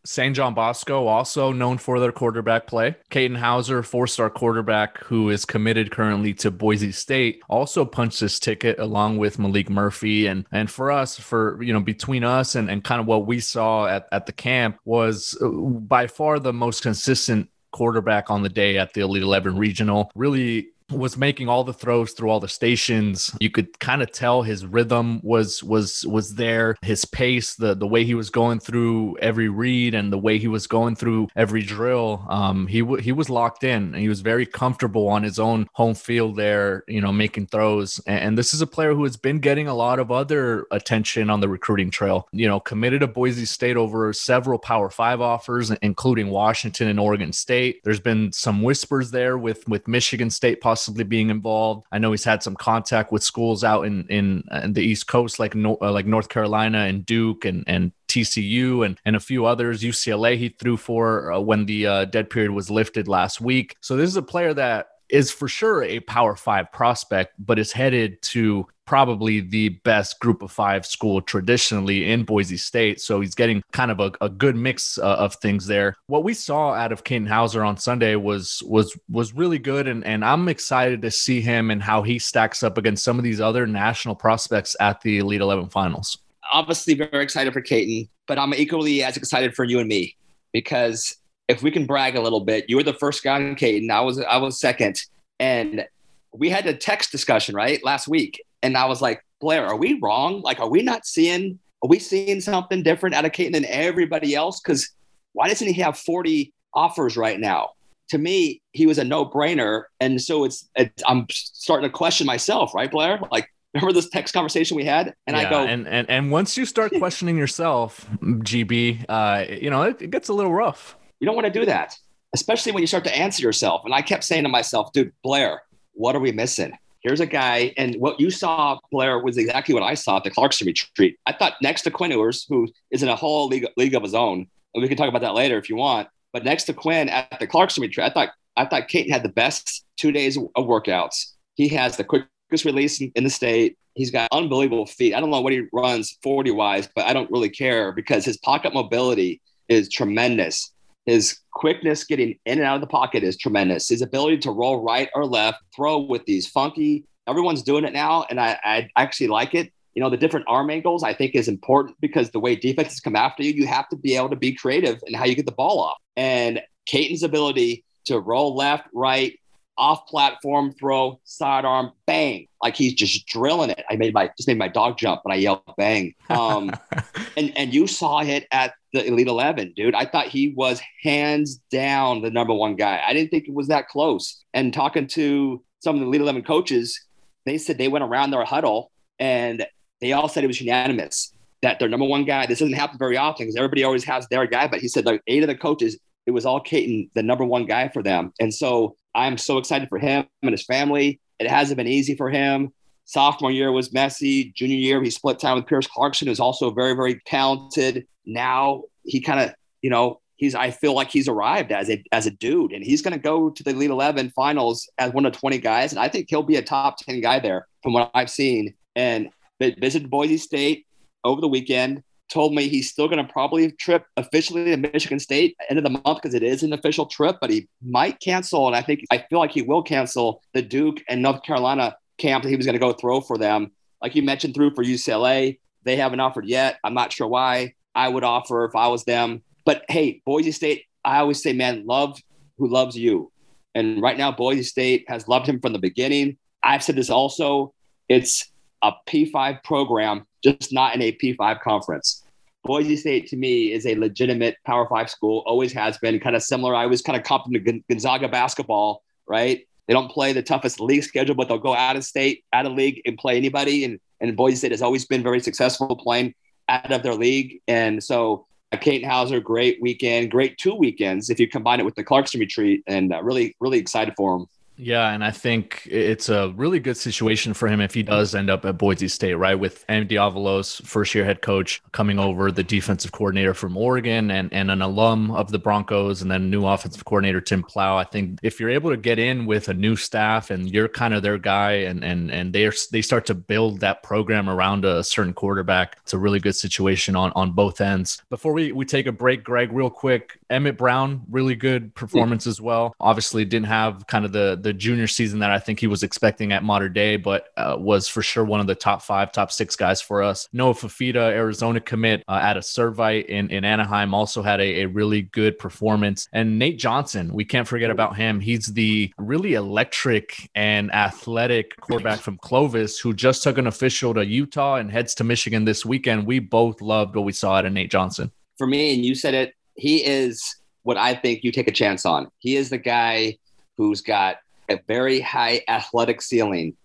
St. 0.09 0.35
John 0.35 0.55
Bosco, 0.55 1.07
also 1.07 1.53
known 1.53 1.77
for 1.77 2.01
their 2.01 2.13
quarterback 2.13 2.67
play. 2.67 2.97
Katin 3.11 3.37
Houser, 3.37 3.83
four 3.83 4.07
star 4.07 4.31
quarterback 4.31 5.05
who 5.05 5.29
is 5.29 5.45
committed 5.45 5.91
currently 5.91 6.33
to 6.33 6.51
Boise 6.51 6.93
State, 6.93 7.43
also 7.51 7.85
punched 7.85 8.21
his 8.21 8.41
ticket 8.41 8.79
along 8.79 9.19
with 9.19 9.37
Maalik 9.37 9.69
Murphy. 9.69 10.27
And 10.27 10.47
and 10.51 10.71
for 10.71 10.91
us, 10.91 11.19
for 11.19 11.63
you 11.63 11.75
know, 11.75 11.81
between 11.81 12.25
us 12.25 12.55
and, 12.55 12.71
and 12.71 12.83
kind 12.83 13.03
of 13.03 13.07
what 13.07 13.27
we 13.27 13.39
saw 13.39 13.87
at, 13.87 14.09
at 14.11 14.25
the 14.25 14.33
camp 14.33 14.79
was 14.87 15.37
uh, 15.43 15.47
by 15.47 16.07
far 16.07 16.39
the 16.39 16.55
most 16.55 16.83
consistent 16.83 17.51
quarterback 17.73 18.31
on 18.31 18.43
the 18.43 18.49
day 18.49 18.79
at 18.79 18.95
the 18.95 19.03
Elite 19.03 19.23
11 19.23 19.59
regional. 19.59 20.11
Really 20.15 20.69
was 20.90 21.17
making 21.17 21.49
all 21.49 21.64
the 21.64 21.73
throws 21.73 22.12
through 22.12 22.31
all 22.31 22.40
the 22.40 22.49
stations. 22.49 23.35
You 23.40 23.50
could 23.50 23.79
kind 23.79 24.02
of 24.02 24.11
tell 24.12 24.43
his 24.43 24.64
rhythm 24.64 25.20
was 25.23 25.62
was 25.62 26.06
was 26.06 26.35
there, 26.35 26.76
his 26.82 27.05
pace, 27.05 27.55
the 27.55 27.75
the 27.75 27.87
way 27.87 28.05
he 28.05 28.14
was 28.14 28.31
going 28.31 28.61
through 28.61 29.17
every 29.19 29.49
read 29.49 29.94
and 29.94 30.12
the 30.12 30.19
way 30.19 30.38
he 30.38 30.49
was 30.49 30.67
going 30.67 30.96
through 30.96 31.29
every 31.37 31.62
drill. 31.62 32.25
Um, 32.29 32.67
he 32.67 32.81
w- 32.81 33.02
he 33.02 33.12
was 33.12 33.29
locked 33.29 33.64
in. 33.64 33.94
And 33.94 33.96
he 33.96 34.08
was 34.08 34.20
very 34.20 34.46
comfortable 34.46 35.08
on 35.08 35.23
his 35.23 35.38
own 35.38 35.69
home 35.73 35.94
field 35.94 36.37
there, 36.37 36.85
you 36.88 37.00
know, 37.00 37.12
making 37.12 37.49
throws. 37.49 38.00
And, 38.06 38.20
and 38.20 38.38
this 38.38 38.55
is 38.55 38.61
a 38.61 38.67
player 38.67 38.94
who 38.94 39.05
has 39.05 39.17
been 39.17 39.38
getting 39.38 39.69
a 39.69 39.75
lot 39.75 39.99
of 39.99 40.11
other 40.11 40.67
attention 40.70 41.31
on 41.31 41.40
the 41.40 41.49
recruiting 41.49 41.90
trail. 41.90 42.29
You 42.32 42.49
know, 42.49 42.61
committed 42.61 43.00
to 43.00 43.06
Boise 43.06 43.44
State 43.44 43.76
over 43.76 44.12
several 44.12 44.58
Power 44.58 44.90
Five 44.90 45.20
offers, 45.20 45.70
including 45.82 46.31
Washington 46.31 46.88
and 46.88 47.00
Oregon 47.00 47.32
State. 47.32 47.81
There's 47.85 48.00
been 48.00 48.32
some 48.32 48.62
whispers 48.62 49.11
there 49.11 49.37
with 49.37 49.69
with 49.69 49.87
Michigan 49.87 50.31
State 50.31 50.61
possibly 50.61 50.78
possibly 50.79 51.03
being 51.03 51.29
involved. 51.29 51.85
I 51.91 51.99
know 51.99 52.13
he's 52.13 52.23
had 52.23 52.41
some 52.41 52.55
contact 52.55 53.11
with 53.11 53.25
schools 53.25 53.65
out 53.65 53.85
in 53.85 54.07
in, 54.09 54.45
in 54.63 54.75
the 54.75 54.83
East 54.83 55.09
Coast, 55.09 55.41
like 55.41 55.57
no, 55.57 55.77
uh, 55.83 55.91
like 55.91 56.07
North 56.07 56.29
Carolina 56.29 56.79
and 56.79 57.05
Duke 57.05 57.45
and 57.45 57.65
and 57.67 57.91
TCU 58.07 58.87
and, 58.87 58.97
and 59.05 59.17
a 59.17 59.21
few 59.21 59.45
others. 59.45 59.83
UCLA 59.83 60.39
he 60.39 60.51
threw 60.51 60.77
for 60.77 61.33
uh, 61.33 61.41
when 61.41 61.67
the 61.67 61.87
uh, 61.87 62.05
dead 62.05 62.31
period 62.31 62.53
was 62.53 62.71
lifted 62.71 63.09
last 63.09 63.41
week. 63.41 63.75
So 63.81 63.97
this 63.97 64.09
is 64.09 64.17
a 64.17 64.23
player 64.23 64.55
that 64.55 64.87
is 65.09 65.33
for 65.33 65.49
sure 65.49 65.83
a 65.83 65.99
Power 66.01 66.37
Five 66.37 66.71
prospect, 66.71 67.35
but 67.45 67.59
is 67.59 67.73
headed 67.73 68.23
to 68.23 68.69
probably 68.88 69.40
the 69.40 69.68
best 69.85 70.18
group 70.18 70.40
of 70.40 70.50
five 70.50 70.87
school 70.87 71.21
traditionally 71.21 72.11
in 72.11 72.25
Boise 72.25 72.57
State. 72.57 73.02
So 73.02 73.21
he's 73.21 73.35
getting 73.35 73.62
kind 73.71 73.90
of 73.90 74.00
a, 74.00 74.12
a 74.23 74.30
good 74.30 74.57
mix 74.57 74.97
uh, 74.97 75.02
of 75.02 75.35
things 75.35 75.66
there. 75.66 75.95
What 76.07 76.25
we 76.25 76.33
saw 76.33 76.73
out 76.73 76.90
of 76.90 77.04
Katin 77.04 77.26
Houser 77.26 77.62
on 77.62 77.76
Sunday 77.76 78.16
was 78.16 78.62
was 78.64 78.99
was 79.11 79.35
really 79.35 79.59
good, 79.59 79.88
and 79.88 80.02
and 80.07 80.25
I'm 80.25 80.49
excited 80.49 81.02
to 81.02 81.11
see 81.11 81.42
him 81.42 81.71
and 81.71 81.83
how 81.83 82.00
he 82.00 82.18
stacks 82.18 82.62
up 82.62 82.78
against 82.78 83.04
some 83.04 83.18
of 83.18 83.25
these 83.25 83.42
other 83.42 83.66
national 83.66 84.14
prospects 84.14 84.75
at 84.80 85.02
the 85.02 85.18
Elite 85.18 85.42
Eleven 85.42 85.68
finals. 85.68 86.16
Obviously, 86.50 86.95
very 86.95 87.23
excited 87.23 87.52
for 87.52 87.61
Katin, 87.61 88.09
but 88.26 88.38
I'm 88.38 88.54
equally 88.54 89.02
as 89.02 89.18
excited 89.18 89.54
for 89.54 89.64
you 89.64 89.80
and 89.80 89.88
me 89.88 90.16
because 90.54 91.14
if 91.47 91.62
we 91.62 91.71
can 91.71 91.85
brag 91.85 92.16
a 92.16 92.23
little 92.23 92.40
bit, 92.40 92.64
you 92.68 92.76
were 92.76 92.83
the 92.83 92.95
first 92.95 93.23
guy 93.23 93.35
on 93.35 93.54
Katin. 93.54 93.90
I 93.90 94.00
was 94.00 94.18
I 94.18 94.38
was 94.38 94.59
second, 94.59 95.02
and 95.38 95.87
we 96.33 96.49
had 96.49 96.66
a 96.66 96.73
text 96.73 97.12
discussion 97.12 97.54
right 97.54 97.85
last 97.85 98.09
week, 98.09 98.42
and 98.62 98.77
I 98.77 98.87
was 98.87 99.00
like, 99.00 99.25
Blair, 99.41 99.67
are 99.67 99.77
we 99.77 99.99
wrong? 100.03 100.43
Like, 100.43 100.61
are 100.61 100.69
we 100.69 100.83
not 100.83 101.07
seeing, 101.07 101.59
are 101.83 101.88
we 101.88 101.99
seeing 101.99 102.41
something 102.41 102.83
different 102.83 103.15
out 103.15 103.25
of 103.25 103.33
Katin 103.33 103.53
than 103.53 103.65
everybody 103.67 104.35
else? 104.35 104.61
Because 104.61 104.91
why 105.33 105.49
doesn't 105.49 105.67
he 105.67 105.81
have 105.81 105.99
40 105.99 106.53
offers 106.75 107.17
right 107.17 107.38
now? 107.38 107.71
To 108.11 108.19
me, 108.19 108.62
he 108.73 108.87
was 108.87 108.99
a 108.99 109.05
no 109.05 109.27
brainer. 109.27 109.85
And 110.00 110.21
so 110.21 110.45
it's, 110.45 110.69
it's, 110.75 111.03
I'm 111.07 111.27
starting 111.31 111.88
to 111.88 111.93
question 111.93 112.27
myself, 112.27 112.75
right, 112.75 112.91
Blair? 112.91 113.21
Like, 113.31 113.49
remember 113.75 113.93
this 113.93 114.09
text 114.09 114.35
conversation 114.35 114.77
we 114.77 114.85
had? 114.85 115.15
And 115.27 115.37
yeah, 115.37 115.47
I 115.47 115.50
go, 115.50 115.65
and, 115.65 115.87
and, 115.87 116.09
and 116.09 116.31
once 116.33 116.57
you 116.57 116.65
start 116.65 116.93
questioning 116.99 117.37
yourself, 117.37 118.09
GB, 118.23 119.05
uh, 119.09 119.45
you 119.61 119.71
know, 119.71 119.83
it, 119.83 120.03
it 120.03 120.11
gets 120.11 120.29
a 120.29 120.33
little 120.33 120.53
rough. 120.53 120.97
You 121.21 121.27
don't 121.27 121.37
want 121.37 121.47
to 121.47 121.53
do 121.53 121.67
that, 121.67 121.97
especially 122.35 122.73
when 122.73 122.83
you 122.83 122.87
start 122.87 123.05
to 123.05 123.17
answer 123.17 123.43
yourself. 123.43 123.83
And 123.85 123.95
I 123.95 124.03
kept 124.03 124.25
saying 124.25 124.45
to 124.45 124.49
myself, 124.49 124.93
dude, 124.93 125.12
Blair, 125.23 125.62
what 125.93 126.17
are 126.17 126.21
we 126.21 126.33
missing? 126.33 126.73
Here's 127.00 127.21
a 127.21 127.26
guy, 127.26 127.73
and 127.76 127.95
what 127.97 128.19
you 128.19 128.28
saw, 128.31 128.78
Blair, 128.90 129.21
was 129.21 129.38
exactly 129.38 129.73
what 129.73 129.85
I 129.85 129.95
saw 129.95 130.17
at 130.17 130.25
the 130.25 130.31
Clarkson 130.31 130.67
retreat. 130.67 131.17
I 131.26 131.33
thought 131.33 131.55
next 131.62 131.83
to 131.83 131.90
Quinn 131.90 132.11
Ewers, 132.11 132.45
who 132.49 132.69
is 132.90 133.02
in 133.02 133.09
a 133.09 133.14
whole 133.14 133.47
league, 133.47 133.67
league 133.76 133.95
of 133.95 134.02
his 134.02 134.14
own, 134.14 134.47
and 134.75 134.83
we 134.83 134.88
can 134.88 134.97
talk 134.97 135.09
about 135.09 135.23
that 135.23 135.35
later 135.35 135.59
if 135.59 135.71
you 135.71 135.76
want. 135.76 136.09
But 136.33 136.45
next 136.45 136.64
to 136.64 136.75
Quinn 136.75 137.09
at 137.09 137.38
the 137.38 137.47
Clarkson 137.47 137.83
retreat, 137.83 138.07
I 138.07 138.11
thought 138.11 138.31
I 138.57 138.67
thought 138.67 138.88
Katin 138.88 139.12
had 139.12 139.23
the 139.23 139.28
best 139.28 139.85
two 139.97 140.11
days 140.11 140.37
of 140.37 140.67
workouts. 140.67 141.35
He 141.55 141.69
has 141.69 141.97
the 141.97 142.05
quickest 142.05 142.64
release 142.64 143.00
in, 143.00 143.12
in 143.14 143.23
the 143.23 143.31
state. 143.31 143.78
He's 143.95 144.11
got 144.11 144.28
unbelievable 144.33 144.87
feet. 144.87 145.14
I 145.14 145.21
don't 145.21 145.31
know 145.31 145.40
what 145.40 145.52
he 145.52 145.67
runs 145.73 146.19
40 146.23 146.50
wise, 146.50 146.88
but 146.95 147.07
I 147.07 147.12
don't 147.12 147.31
really 147.31 147.50
care 147.50 147.93
because 147.93 148.25
his 148.25 148.37
pocket 148.38 148.75
mobility 148.75 149.40
is 149.69 149.88
tremendous 149.88 150.73
His 151.09 151.38
quickness 151.53 152.05
getting 152.05 152.38
in 152.45 152.59
and 152.59 152.62
out 152.62 152.75
of 152.75 152.83
the 152.83 152.87
pocket 152.87 153.23
is 153.23 153.38
tremendous. 153.38 153.88
His 153.88 154.03
ability 154.03 154.38
to 154.41 154.50
roll 154.50 154.85
right 154.85 155.09
or 155.15 155.25
left, 155.25 155.62
throw 155.75 156.00
with 156.00 156.23
these 156.27 156.47
funky, 156.47 157.07
everyone's 157.27 157.62
doing 157.62 157.85
it 157.85 157.95
now. 157.95 158.27
And 158.29 158.38
I, 158.38 158.59
I 158.62 158.91
actually 158.95 159.29
like 159.29 159.55
it. 159.55 159.73
You 159.95 160.03
know, 160.03 160.11
the 160.11 160.19
different 160.19 160.45
arm 160.49 160.69
angles 160.69 161.03
I 161.03 161.15
think 161.15 161.35
is 161.35 161.49
important 161.49 161.97
because 162.03 162.31
the 162.31 162.41
way 162.41 162.57
defenses 162.57 163.00
come 163.00 163.17
after 163.17 163.43
you, 163.43 163.55
you 163.55 163.67
have 163.67 163.88
to 163.88 163.97
be 163.97 164.17
able 164.17 164.29
to 164.29 164.37
be 164.37 164.53
creative 164.53 165.00
in 165.07 165.15
how 165.15 165.25
you 165.25 165.35
get 165.35 165.47
the 165.47 165.53
ball 165.53 165.81
off. 165.81 165.97
And 166.15 166.61
Katin's 166.85 167.23
ability 167.23 167.87
to 168.05 168.21
roll 168.21 168.55
left, 168.55 168.87
right, 168.93 169.33
off 169.78 170.06
platform 170.06 170.73
throw, 170.73 171.20
sidearm, 171.25 171.92
bang. 172.06 172.47
Like 172.62 172.76
he's 172.76 172.92
just 172.92 173.26
drilling 173.26 173.70
it. 173.70 173.85
I 173.88 173.97
made 173.97 174.12
my 174.12 174.30
just 174.37 174.49
made 174.49 174.58
my 174.58 174.68
dog 174.68 174.99
jump 174.99 175.23
and 175.25 175.32
I 175.32 175.37
yelled 175.37 175.62
bang. 175.76 176.14
Um, 176.28 176.73
and 177.37 177.56
and 177.56 177.73
you 177.73 177.87
saw 177.87 178.20
it 178.20 178.47
at 178.50 178.75
the 178.92 179.06
Elite 179.06 179.28
Eleven, 179.28 179.73
dude. 179.76 179.94
I 179.94 180.04
thought 180.04 180.26
he 180.26 180.52
was 180.56 180.82
hands 181.02 181.61
down 181.70 182.23
the 182.23 182.30
number 182.30 182.52
one 182.52 182.76
guy. 182.76 183.00
I 183.06 183.12
didn't 183.12 183.30
think 183.30 183.49
it 183.49 183.54
was 183.54 183.68
that 183.68 183.88
close. 183.88 184.44
And 184.52 184.75
talking 184.75 185.06
to 185.08 185.62
some 185.80 185.94
of 185.94 186.00
the 186.00 186.06
Elite 186.06 186.20
Eleven 186.20 186.42
coaches, 186.42 187.00
they 187.47 187.56
said 187.56 187.78
they 187.78 187.88
went 187.88 188.04
around 188.04 188.32
their 188.32 188.44
huddle 188.44 188.90
and 189.18 189.64
they 190.00 190.12
all 190.12 190.28
said 190.28 190.44
it 190.44 190.49
was 190.49 190.61
unanimous 190.61 191.32
that 191.62 191.78
their 191.78 191.88
number 191.88 192.06
one 192.06 192.25
guy. 192.25 192.47
This 192.47 192.61
doesn't 192.61 192.75
happen 192.75 192.99
very 192.99 193.16
often 193.16 193.47
because 193.47 193.56
everybody 193.56 193.85
always 193.85 194.04
has 194.04 194.26
their 194.28 194.47
guy. 194.47 194.68
But 194.68 194.80
he 194.80 194.88
said 194.88 195.06
like 195.06 195.23
eight 195.26 195.42
of 195.42 195.49
the 195.49 195.56
coaches, 195.56 195.99
it 196.26 196.30
was 196.32 196.47
all 196.47 196.61
Katin, 196.61 197.11
the 197.14 197.23
number 197.23 197.44
one 197.44 197.66
guy 197.66 197.88
for 197.88 198.02
them. 198.02 198.32
And 198.38 198.52
so 198.52 198.97
I'm 199.19 199.39
so 199.39 199.59
excited 199.59 199.89
for 199.89 199.99
him 199.99 200.27
and 200.43 200.53
his 200.53 200.65
family. 200.65 201.21
It 201.39 201.49
hasn't 201.49 201.77
been 201.77 201.89
easy 201.89 202.15
for 202.15 202.31
him. 202.31 202.73
Sophomore 203.05 203.51
year 203.51 203.73
was 203.73 203.93
messy. 203.93 204.53
Junior 204.55 204.77
year, 204.77 205.03
he 205.03 205.11
split 205.11 205.39
time 205.39 205.57
with 205.57 205.67
Pierce 205.67 205.87
Clarkson, 205.87 206.29
who's 206.29 206.41
also 206.41 206.71
very, 206.71 206.95
very 206.95 207.21
talented. 207.27 208.07
Now 208.27 208.83
he 209.05 209.21
kind 209.21 209.41
of, 209.41 209.55
you 209.83 209.91
know, 209.91 210.21
he's 210.37 210.55
I 210.55 210.71
feel 210.71 210.95
like 210.95 211.11
he's 211.11 211.29
arrived 211.29 211.73
as 211.73 211.91
a 211.91 212.03
as 212.13 212.27
a 212.27 212.31
dude, 212.31 212.73
and 212.73 212.85
he's 212.85 213.03
going 213.03 213.13
to 213.13 213.19
go 213.19 213.51
to 213.51 213.63
the 213.63 213.71
Elite 213.71 213.91
Eleven 213.91 214.31
finals 214.31 214.89
as 214.99 215.13
one 215.13 215.27
of 215.27 215.33
twenty 215.33 215.59
guys, 215.59 215.93
and 215.93 215.99
I 215.99 216.09
think 216.09 216.27
he'll 216.29 216.43
be 216.43 216.57
a 216.57 216.63
top 216.63 216.99
ten 216.99 217.21
guy 217.21 217.41
there 217.41 217.67
from 217.83 217.93
what 217.95 218.11
I've 218.15 218.31
seen. 218.31 218.75
And 218.95 219.31
visited 219.61 220.11
Boise 220.11 220.39
State 220.39 220.87
over 221.25 221.41
the 221.41 221.49
weekend 221.49 222.03
told 222.28 222.54
me 222.54 222.68
he's 222.68 222.90
still 222.90 223.08
going 223.08 223.25
to 223.25 223.32
probably 223.32 223.73
trip 223.73 224.04
officially 224.16 224.64
to 224.64 224.76
Michigan 224.76 225.18
State 225.18 225.56
end 225.68 225.78
of 225.78 225.85
the 225.85 225.90
month 225.90 226.23
because 226.23 226.35
it 226.35 226.42
is 226.42 226.62
an 226.62 226.73
official 226.73 227.06
trip, 227.06 227.37
but 227.40 227.50
he 227.50 227.68
might 227.82 228.20
cancel. 228.20 228.66
And 228.66 228.76
I 228.76 228.82
think 228.82 229.00
I 229.11 229.25
feel 229.30 229.38
like 229.38 229.52
he 229.52 229.62
will 229.62 229.82
cancel 229.82 230.42
the 230.54 230.62
Duke 230.62 231.02
and 231.08 231.23
North 231.23 231.42
Carolina 231.42 231.97
camp 232.18 232.42
that 232.42 232.50
he 232.50 232.56
was 232.56 232.66
going 232.66 232.75
to 232.75 232.80
go 232.80 232.92
throw 232.92 233.20
for 233.20 233.38
them. 233.38 233.73
Like 234.02 234.14
you 234.14 234.23
mentioned, 234.23 234.54
through 234.54 234.75
for 234.75 234.85
UCLA, 234.85 235.58
they 235.85 235.97
haven't 235.97 236.20
offered 236.20 236.47
yet. 236.47 236.78
I'm 236.85 236.94
not 236.94 237.12
sure 237.12 237.26
why. 237.26 237.75
I 237.94 238.08
would 238.08 238.25
offer 238.25 238.64
if 238.64 238.76
I 238.76 238.88
was 238.88 239.04
them. 239.04 239.42
But 239.64 239.85
hey, 239.88 240.23
Boise 240.25 240.52
State, 240.52 240.85
I 241.04 241.18
always 241.18 241.42
say, 241.42 241.52
man, 241.52 241.87
love 241.87 242.20
who 242.58 242.68
loves 242.68 242.97
you. 242.97 243.32
And 243.75 244.02
right 244.02 244.18
now, 244.18 244.32
Boise 244.32 244.62
State 244.62 245.04
has 245.08 245.28
loved 245.28 245.47
him 245.47 245.61
from 245.61 245.73
the 245.73 245.78
beginning. 245.78 246.37
I've 246.62 246.82
said 246.82 246.97
this 246.97 247.11
also. 247.11 247.75
It's 248.08 248.50
a 248.82 248.92
P5 249.06 249.62
program 249.64 250.26
just 250.42 250.73
not 250.73 250.94
in 250.94 251.02
a 251.02 251.12
P5 251.12 251.61
conference. 251.61 252.25
Boise 252.64 252.97
State 252.97 253.26
to 253.28 253.37
me 253.37 253.73
is 253.73 253.87
a 253.87 253.94
legitimate 253.94 254.56
Power 254.66 254.87
Five 254.88 255.08
school, 255.11 255.42
always 255.47 255.73
has 255.73 255.97
been 255.99 256.20
kind 256.20 256.37
of 256.37 256.42
similar. 256.42 256.75
I 256.75 256.87
was 256.87 257.02
kind 257.02 257.18
of 257.18 257.25
comparing 257.25 257.64
to 257.64 257.80
Gonzaga 257.88 258.28
basketball, 258.28 259.02
right? 259.26 259.66
They 259.87 259.94
don't 259.94 260.11
play 260.11 260.32
the 260.32 260.42
toughest 260.42 260.80
league 260.80 261.02
schedule, 261.02 261.35
but 261.35 261.49
they'll 261.49 261.58
go 261.58 261.75
out 261.75 261.97
of 261.97 262.04
state, 262.04 262.44
out 262.52 262.66
of 262.66 262.73
league, 262.73 263.00
and 263.06 263.16
play 263.16 263.37
anybody. 263.37 263.85
And, 263.85 263.99
and 264.20 264.37
Boise 264.37 264.56
State 264.56 264.73
has 264.73 264.82
always 264.82 265.06
been 265.06 265.23
very 265.23 265.40
successful 265.40 265.97
playing 265.97 266.35
out 266.68 266.92
of 266.92 267.02
their 267.02 267.14
league. 267.14 267.62
And 267.68 268.02
so, 268.04 268.47
uh, 268.70 268.76
Katin 268.76 269.08
Houser, 269.08 269.40
great 269.40 269.80
weekend, 269.80 270.30
great 270.30 270.58
two 270.58 270.75
weekends 270.75 271.30
if 271.30 271.40
you 271.40 271.49
combine 271.49 271.80
it 271.80 271.85
with 271.85 271.94
the 271.94 272.04
Clarkson 272.04 272.38
retreat, 272.38 272.82
and 272.87 273.14
uh, 273.14 273.23
really, 273.23 273.56
really 273.61 273.78
excited 273.78 274.12
for 274.14 274.37
him. 274.37 274.47
Yeah, 274.80 275.11
and 275.11 275.25
I 275.25 275.32
think 275.32 275.82
it's 275.90 276.28
a 276.28 276.50
really 276.54 276.78
good 276.78 276.97
situation 276.97 277.52
for 277.52 277.66
him 277.66 277.80
if 277.80 277.94
he 277.94 278.04
does 278.04 278.32
end 278.32 278.49
up 278.49 278.64
at 278.64 278.78
Boise 278.78 279.08
State, 279.08 279.35
right? 279.35 279.56
With 279.56 279.85
Andy 279.88 280.14
Avalos, 280.14 280.80
first 280.87 281.16
year 281.16 281.25
head 281.25 281.42
coach, 281.42 281.82
coming 281.90 282.20
over, 282.20 282.52
the 282.52 282.62
defensive 282.62 283.11
coordinator 283.11 283.54
from 283.54 283.76
Oregon, 283.76 284.30
and, 284.30 284.52
and 284.52 284.70
an 284.70 284.80
alum 284.80 285.32
of 285.32 285.50
the 285.50 285.58
Broncos, 285.58 286.23
and 286.23 286.30
then 286.30 286.49
new 286.49 286.64
offensive 286.64 287.04
coordinator 287.04 287.40
Tim 287.40 287.64
Plough. 287.64 287.97
I 287.97 288.04
think 288.04 288.38
if 288.44 288.61
you're 288.61 288.70
able 288.70 288.90
to 288.90 288.97
get 288.97 289.18
in 289.18 289.47
with 289.47 289.68
a 289.68 289.75
new 289.75 289.97
staff 289.97 290.50
and 290.50 290.70
you're 290.70 290.88
kind 290.88 291.12
of 291.12 291.25
their 291.25 291.38
guy, 291.38 291.73
and 291.73 292.04
and 292.04 292.30
and 292.30 292.52
they 292.52 292.70
they 292.92 293.02
start 293.02 293.26
to 293.26 293.35
build 293.35 293.80
that 293.80 294.04
program 294.04 294.49
around 294.49 294.85
a 294.85 295.02
certain 295.02 295.32
quarterback, 295.32 295.97
it's 296.02 296.14
a 296.14 296.18
really 296.18 296.38
good 296.38 296.54
situation 296.54 297.16
on 297.16 297.32
on 297.35 297.50
both 297.50 297.80
ends. 297.80 298.23
Before 298.30 298.52
we 298.52 298.70
we 298.70 298.85
take 298.85 299.08
a 299.08 299.12
break, 299.12 299.42
Greg, 299.42 299.73
real 299.73 299.90
quick, 299.90 300.38
Emmett 300.49 300.78
Brown, 300.78 301.23
really 301.28 301.56
good 301.56 301.97
performance 301.97 302.47
as 302.47 302.61
well. 302.61 302.94
Obviously, 303.00 303.44
didn't 303.44 303.66
have 303.66 304.06
kind 304.06 304.25
of 304.25 304.30
the 304.30 304.56
the 304.61 304.68
junior 304.73 305.07
season 305.07 305.39
that 305.41 305.51
I 305.51 305.59
think 305.59 305.81
he 305.81 305.87
was 305.87 306.03
expecting 306.03 306.53
at 306.53 306.63
Mater 306.63 306.89
Dei, 306.89 307.17
but 307.17 307.49
uh, 307.57 307.77
was 307.79 308.09
for 308.09 308.23
sure 308.23 308.45
one 308.45 308.61
of 308.61 308.67
the 308.67 308.75
top 308.75 309.03
five, 309.03 309.33
top 309.33 309.53
six 309.53 309.77
guys 309.77 310.01
for 310.01 310.23
us. 310.23 310.49
Noah 310.53 310.75
Fifita, 310.75 311.31
Arizona 311.31 311.81
commit 311.81 312.25
uh, 312.29 312.39
at 312.43 312.57
a 312.57 312.61
Servite 312.61 313.27
in, 313.27 313.51
in 313.51 313.65
Anaheim, 313.65 314.15
also 314.15 314.43
had 314.43 314.61
a, 314.61 314.83
a 314.83 314.87
really 314.87 315.23
good 315.23 315.59
performance. 315.59 316.29
And 316.33 316.59
Nate 316.59 316.79
Johnson, 316.79 317.33
we 317.33 317.45
can't 317.45 317.69
forget 317.69 317.91
about 317.91 318.17
him. 318.17 318.41
He's 318.41 318.67
the 318.67 319.13
really 319.19 319.55
electric 319.55 320.51
and 320.55 320.93
athletic 320.93 321.79
quarterback 321.81 322.21
from 322.21 322.39
Clovis 322.39 322.99
who 322.99 323.15
just 323.15 323.43
took 323.43 323.59
an 323.59 323.67
official 323.67 324.15
to 324.15 324.25
Utah 324.25 324.77
and 324.77 324.91
heads 324.91 325.15
to 325.17 325.25
Michigan 325.25 325.65
this 325.65 325.85
weekend. 325.85 326.27
We 326.27 326.39
both 326.39 326.81
loved 326.81 327.17
what 327.17 327.25
we 327.25 327.33
saw 327.33 327.57
out 327.57 327.67
of 327.67 327.73
Nate 327.73 327.91
Johnson. 327.91 328.33
For 328.57 328.67
me, 328.67 328.95
and 328.95 329.05
you 329.05 329.15
said 329.15 329.35
it, 329.35 329.55
he 329.75 330.05
is 330.05 330.57
what 330.83 330.97
I 330.97 331.15
think 331.15 331.45
you 331.45 331.53
take 331.53 331.69
a 331.69 331.73
chance 331.73 332.05
on. 332.05 332.29
He 332.39 332.57
is 332.57 332.71
the 332.71 332.79
guy 332.79 333.39
who's 333.77 334.01
got 334.01 334.37
a 334.69 334.81
very 334.87 335.21
high 335.21 335.63
athletic 335.69 336.23
ceiling. 336.23 336.77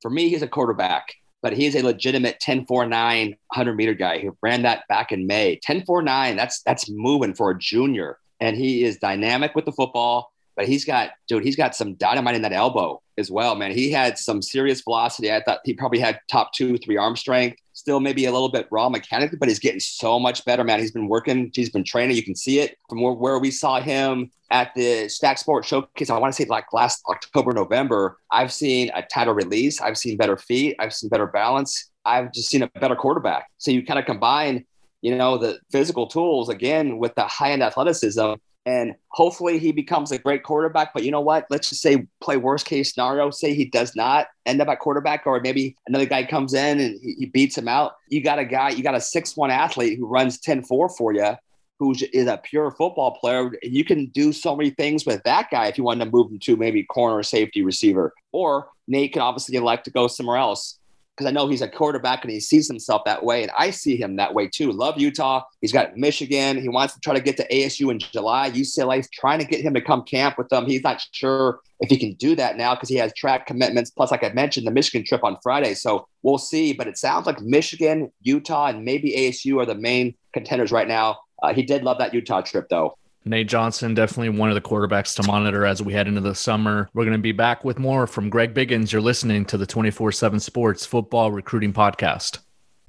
For 0.00 0.10
me, 0.10 0.28
he's 0.28 0.42
a 0.42 0.48
quarterback, 0.48 1.14
but 1.42 1.52
he's 1.52 1.74
a 1.74 1.82
legitimate 1.82 2.40
10 2.40 2.66
4 2.66 2.86
9 2.86 3.28
100 3.28 3.74
meter 3.74 3.94
guy 3.94 4.18
who 4.18 4.36
ran 4.42 4.62
that 4.62 4.86
back 4.88 5.12
in 5.12 5.26
May. 5.26 5.58
10 5.62 5.84
4 5.84 6.02
9, 6.02 6.36
that's, 6.36 6.62
that's 6.62 6.90
moving 6.90 7.34
for 7.34 7.50
a 7.50 7.58
junior. 7.58 8.18
And 8.40 8.56
he 8.56 8.84
is 8.84 8.96
dynamic 8.98 9.54
with 9.54 9.64
the 9.64 9.72
football, 9.72 10.32
but 10.56 10.66
he's 10.66 10.84
got, 10.84 11.10
dude, 11.28 11.44
he's 11.44 11.56
got 11.56 11.76
some 11.76 11.94
dynamite 11.94 12.34
in 12.34 12.42
that 12.42 12.52
elbow 12.52 13.00
as 13.18 13.30
well, 13.30 13.54
man. 13.54 13.72
He 13.72 13.90
had 13.90 14.18
some 14.18 14.42
serious 14.42 14.80
velocity. 14.82 15.32
I 15.32 15.42
thought 15.42 15.60
he 15.64 15.74
probably 15.74 16.00
had 16.00 16.18
top 16.30 16.52
two, 16.52 16.76
three 16.78 16.96
arm 16.96 17.16
strength. 17.16 17.58
Still 17.82 17.98
maybe 17.98 18.26
a 18.26 18.30
little 18.30 18.48
bit 18.48 18.68
raw 18.70 18.88
mechanically, 18.88 19.38
but 19.38 19.48
he's 19.48 19.58
getting 19.58 19.80
so 19.80 20.20
much 20.20 20.44
better, 20.44 20.62
man. 20.62 20.78
He's 20.78 20.92
been 20.92 21.08
working, 21.08 21.50
he's 21.52 21.68
been 21.68 21.82
training. 21.82 22.16
You 22.16 22.22
can 22.22 22.36
see 22.36 22.60
it 22.60 22.78
from 22.88 23.02
where, 23.02 23.12
where 23.12 23.38
we 23.40 23.50
saw 23.50 23.80
him 23.80 24.30
at 24.52 24.72
the 24.76 25.08
Stack 25.08 25.36
Sport 25.36 25.64
Showcase. 25.64 26.08
I 26.08 26.16
want 26.16 26.32
to 26.32 26.40
say 26.40 26.48
like 26.48 26.72
last 26.72 27.02
October, 27.08 27.52
November. 27.52 28.18
I've 28.30 28.52
seen 28.52 28.92
a 28.94 29.02
tighter 29.02 29.34
release. 29.34 29.80
I've 29.80 29.98
seen 29.98 30.16
better 30.16 30.36
feet. 30.36 30.76
I've 30.78 30.94
seen 30.94 31.10
better 31.10 31.26
balance. 31.26 31.90
I've 32.04 32.32
just 32.32 32.50
seen 32.50 32.62
a 32.62 32.68
better 32.68 32.94
quarterback. 32.94 33.50
So 33.58 33.72
you 33.72 33.84
kind 33.84 33.98
of 33.98 34.06
combine, 34.06 34.64
you 35.00 35.16
know, 35.16 35.36
the 35.36 35.58
physical 35.72 36.06
tools 36.06 36.50
again 36.50 36.98
with 36.98 37.16
the 37.16 37.24
high 37.24 37.50
end 37.50 37.64
athleticism 37.64 38.34
and 38.64 38.94
hopefully 39.08 39.58
he 39.58 39.72
becomes 39.72 40.12
a 40.12 40.18
great 40.18 40.42
quarterback. 40.42 40.92
But 40.94 41.02
you 41.02 41.10
know 41.10 41.20
what? 41.20 41.46
Let's 41.50 41.68
just 41.68 41.82
say 41.82 42.06
play 42.20 42.36
worst 42.36 42.66
case 42.66 42.94
scenario. 42.94 43.30
Say 43.30 43.54
he 43.54 43.64
does 43.64 43.96
not 43.96 44.28
end 44.46 44.60
up 44.60 44.68
at 44.68 44.78
quarterback, 44.78 45.26
or 45.26 45.40
maybe 45.40 45.76
another 45.86 46.06
guy 46.06 46.24
comes 46.24 46.54
in 46.54 46.80
and 46.80 46.98
he, 47.02 47.14
he 47.18 47.26
beats 47.26 47.58
him 47.58 47.68
out. 47.68 47.94
You 48.08 48.22
got 48.22 48.38
a 48.38 48.44
guy, 48.44 48.70
you 48.70 48.82
got 48.82 48.94
a 48.94 49.00
six 49.00 49.36
one 49.36 49.50
athlete 49.50 49.98
who 49.98 50.06
runs 50.06 50.38
10-4 50.38 50.96
for 50.96 51.12
you, 51.12 51.32
who 51.78 51.94
is 52.12 52.26
a 52.28 52.38
pure 52.38 52.70
football 52.70 53.18
player. 53.18 53.46
And 53.62 53.74
you 53.74 53.84
can 53.84 54.06
do 54.06 54.32
so 54.32 54.54
many 54.54 54.70
things 54.70 55.04
with 55.04 55.22
that 55.24 55.50
guy 55.50 55.66
if 55.66 55.76
you 55.76 55.84
want 55.84 56.00
to 56.00 56.10
move 56.10 56.30
him 56.30 56.38
to 56.40 56.56
maybe 56.56 56.84
corner, 56.84 57.22
safety, 57.22 57.62
receiver. 57.64 58.12
Or 58.30 58.68
Nate 58.86 59.12
can 59.12 59.22
obviously 59.22 59.56
elect 59.56 59.84
to 59.86 59.90
go 59.90 60.06
somewhere 60.06 60.36
else 60.36 60.78
because 61.22 61.30
I 61.30 61.34
know 61.34 61.48
he's 61.48 61.62
a 61.62 61.68
quarterback 61.68 62.24
and 62.24 62.32
he 62.32 62.40
sees 62.40 62.66
himself 62.66 63.02
that 63.04 63.24
way. 63.24 63.42
And 63.42 63.52
I 63.56 63.70
see 63.70 63.96
him 63.96 64.16
that 64.16 64.34
way 64.34 64.48
too. 64.48 64.72
Love 64.72 65.00
Utah. 65.00 65.42
He's 65.60 65.72
got 65.72 65.96
Michigan. 65.96 66.60
He 66.60 66.68
wants 66.68 66.94
to 66.94 67.00
try 67.00 67.14
to 67.14 67.20
get 67.20 67.36
to 67.36 67.48
ASU 67.48 67.90
in 67.90 67.98
July. 67.98 68.50
UCLA's 68.50 69.08
trying 69.10 69.38
to 69.38 69.44
get 69.44 69.60
him 69.60 69.74
to 69.74 69.80
come 69.80 70.02
camp 70.02 70.36
with 70.36 70.48
them. 70.48 70.66
He's 70.66 70.82
not 70.82 71.00
sure 71.12 71.60
if 71.80 71.90
he 71.90 71.96
can 71.96 72.14
do 72.14 72.34
that 72.36 72.56
now 72.56 72.74
because 72.74 72.88
he 72.88 72.96
has 72.96 73.12
track 73.14 73.46
commitments. 73.46 73.90
Plus, 73.90 74.10
like 74.10 74.24
I 74.24 74.30
mentioned, 74.30 74.66
the 74.66 74.72
Michigan 74.72 75.06
trip 75.06 75.22
on 75.22 75.36
Friday. 75.42 75.74
So 75.74 76.08
we'll 76.22 76.38
see. 76.38 76.72
But 76.72 76.88
it 76.88 76.98
sounds 76.98 77.26
like 77.26 77.40
Michigan, 77.40 78.10
Utah, 78.22 78.66
and 78.66 78.84
maybe 78.84 79.12
ASU 79.12 79.60
are 79.60 79.66
the 79.66 79.74
main 79.74 80.14
contenders 80.32 80.72
right 80.72 80.88
now. 80.88 81.18
Uh, 81.42 81.52
he 81.52 81.62
did 81.62 81.82
love 81.82 81.98
that 81.98 82.14
Utah 82.14 82.40
trip, 82.40 82.68
though. 82.68 82.96
Nate 83.24 83.48
Johnson, 83.48 83.94
definitely 83.94 84.30
one 84.30 84.48
of 84.48 84.54
the 84.54 84.60
quarterbacks 84.60 85.14
to 85.16 85.26
monitor 85.26 85.64
as 85.64 85.82
we 85.82 85.92
head 85.92 86.08
into 86.08 86.20
the 86.20 86.34
summer. 86.34 86.88
We're 86.92 87.04
going 87.04 87.16
to 87.16 87.22
be 87.22 87.32
back 87.32 87.64
with 87.64 87.78
more 87.78 88.06
from 88.06 88.30
Greg 88.30 88.52
Biggins. 88.52 88.90
You're 88.90 89.00
listening 89.00 89.44
to 89.46 89.56
the 89.56 89.66
24 89.66 90.12
7 90.12 90.40
Sports 90.40 90.84
Football 90.84 91.30
Recruiting 91.30 91.72
Podcast. 91.72 92.38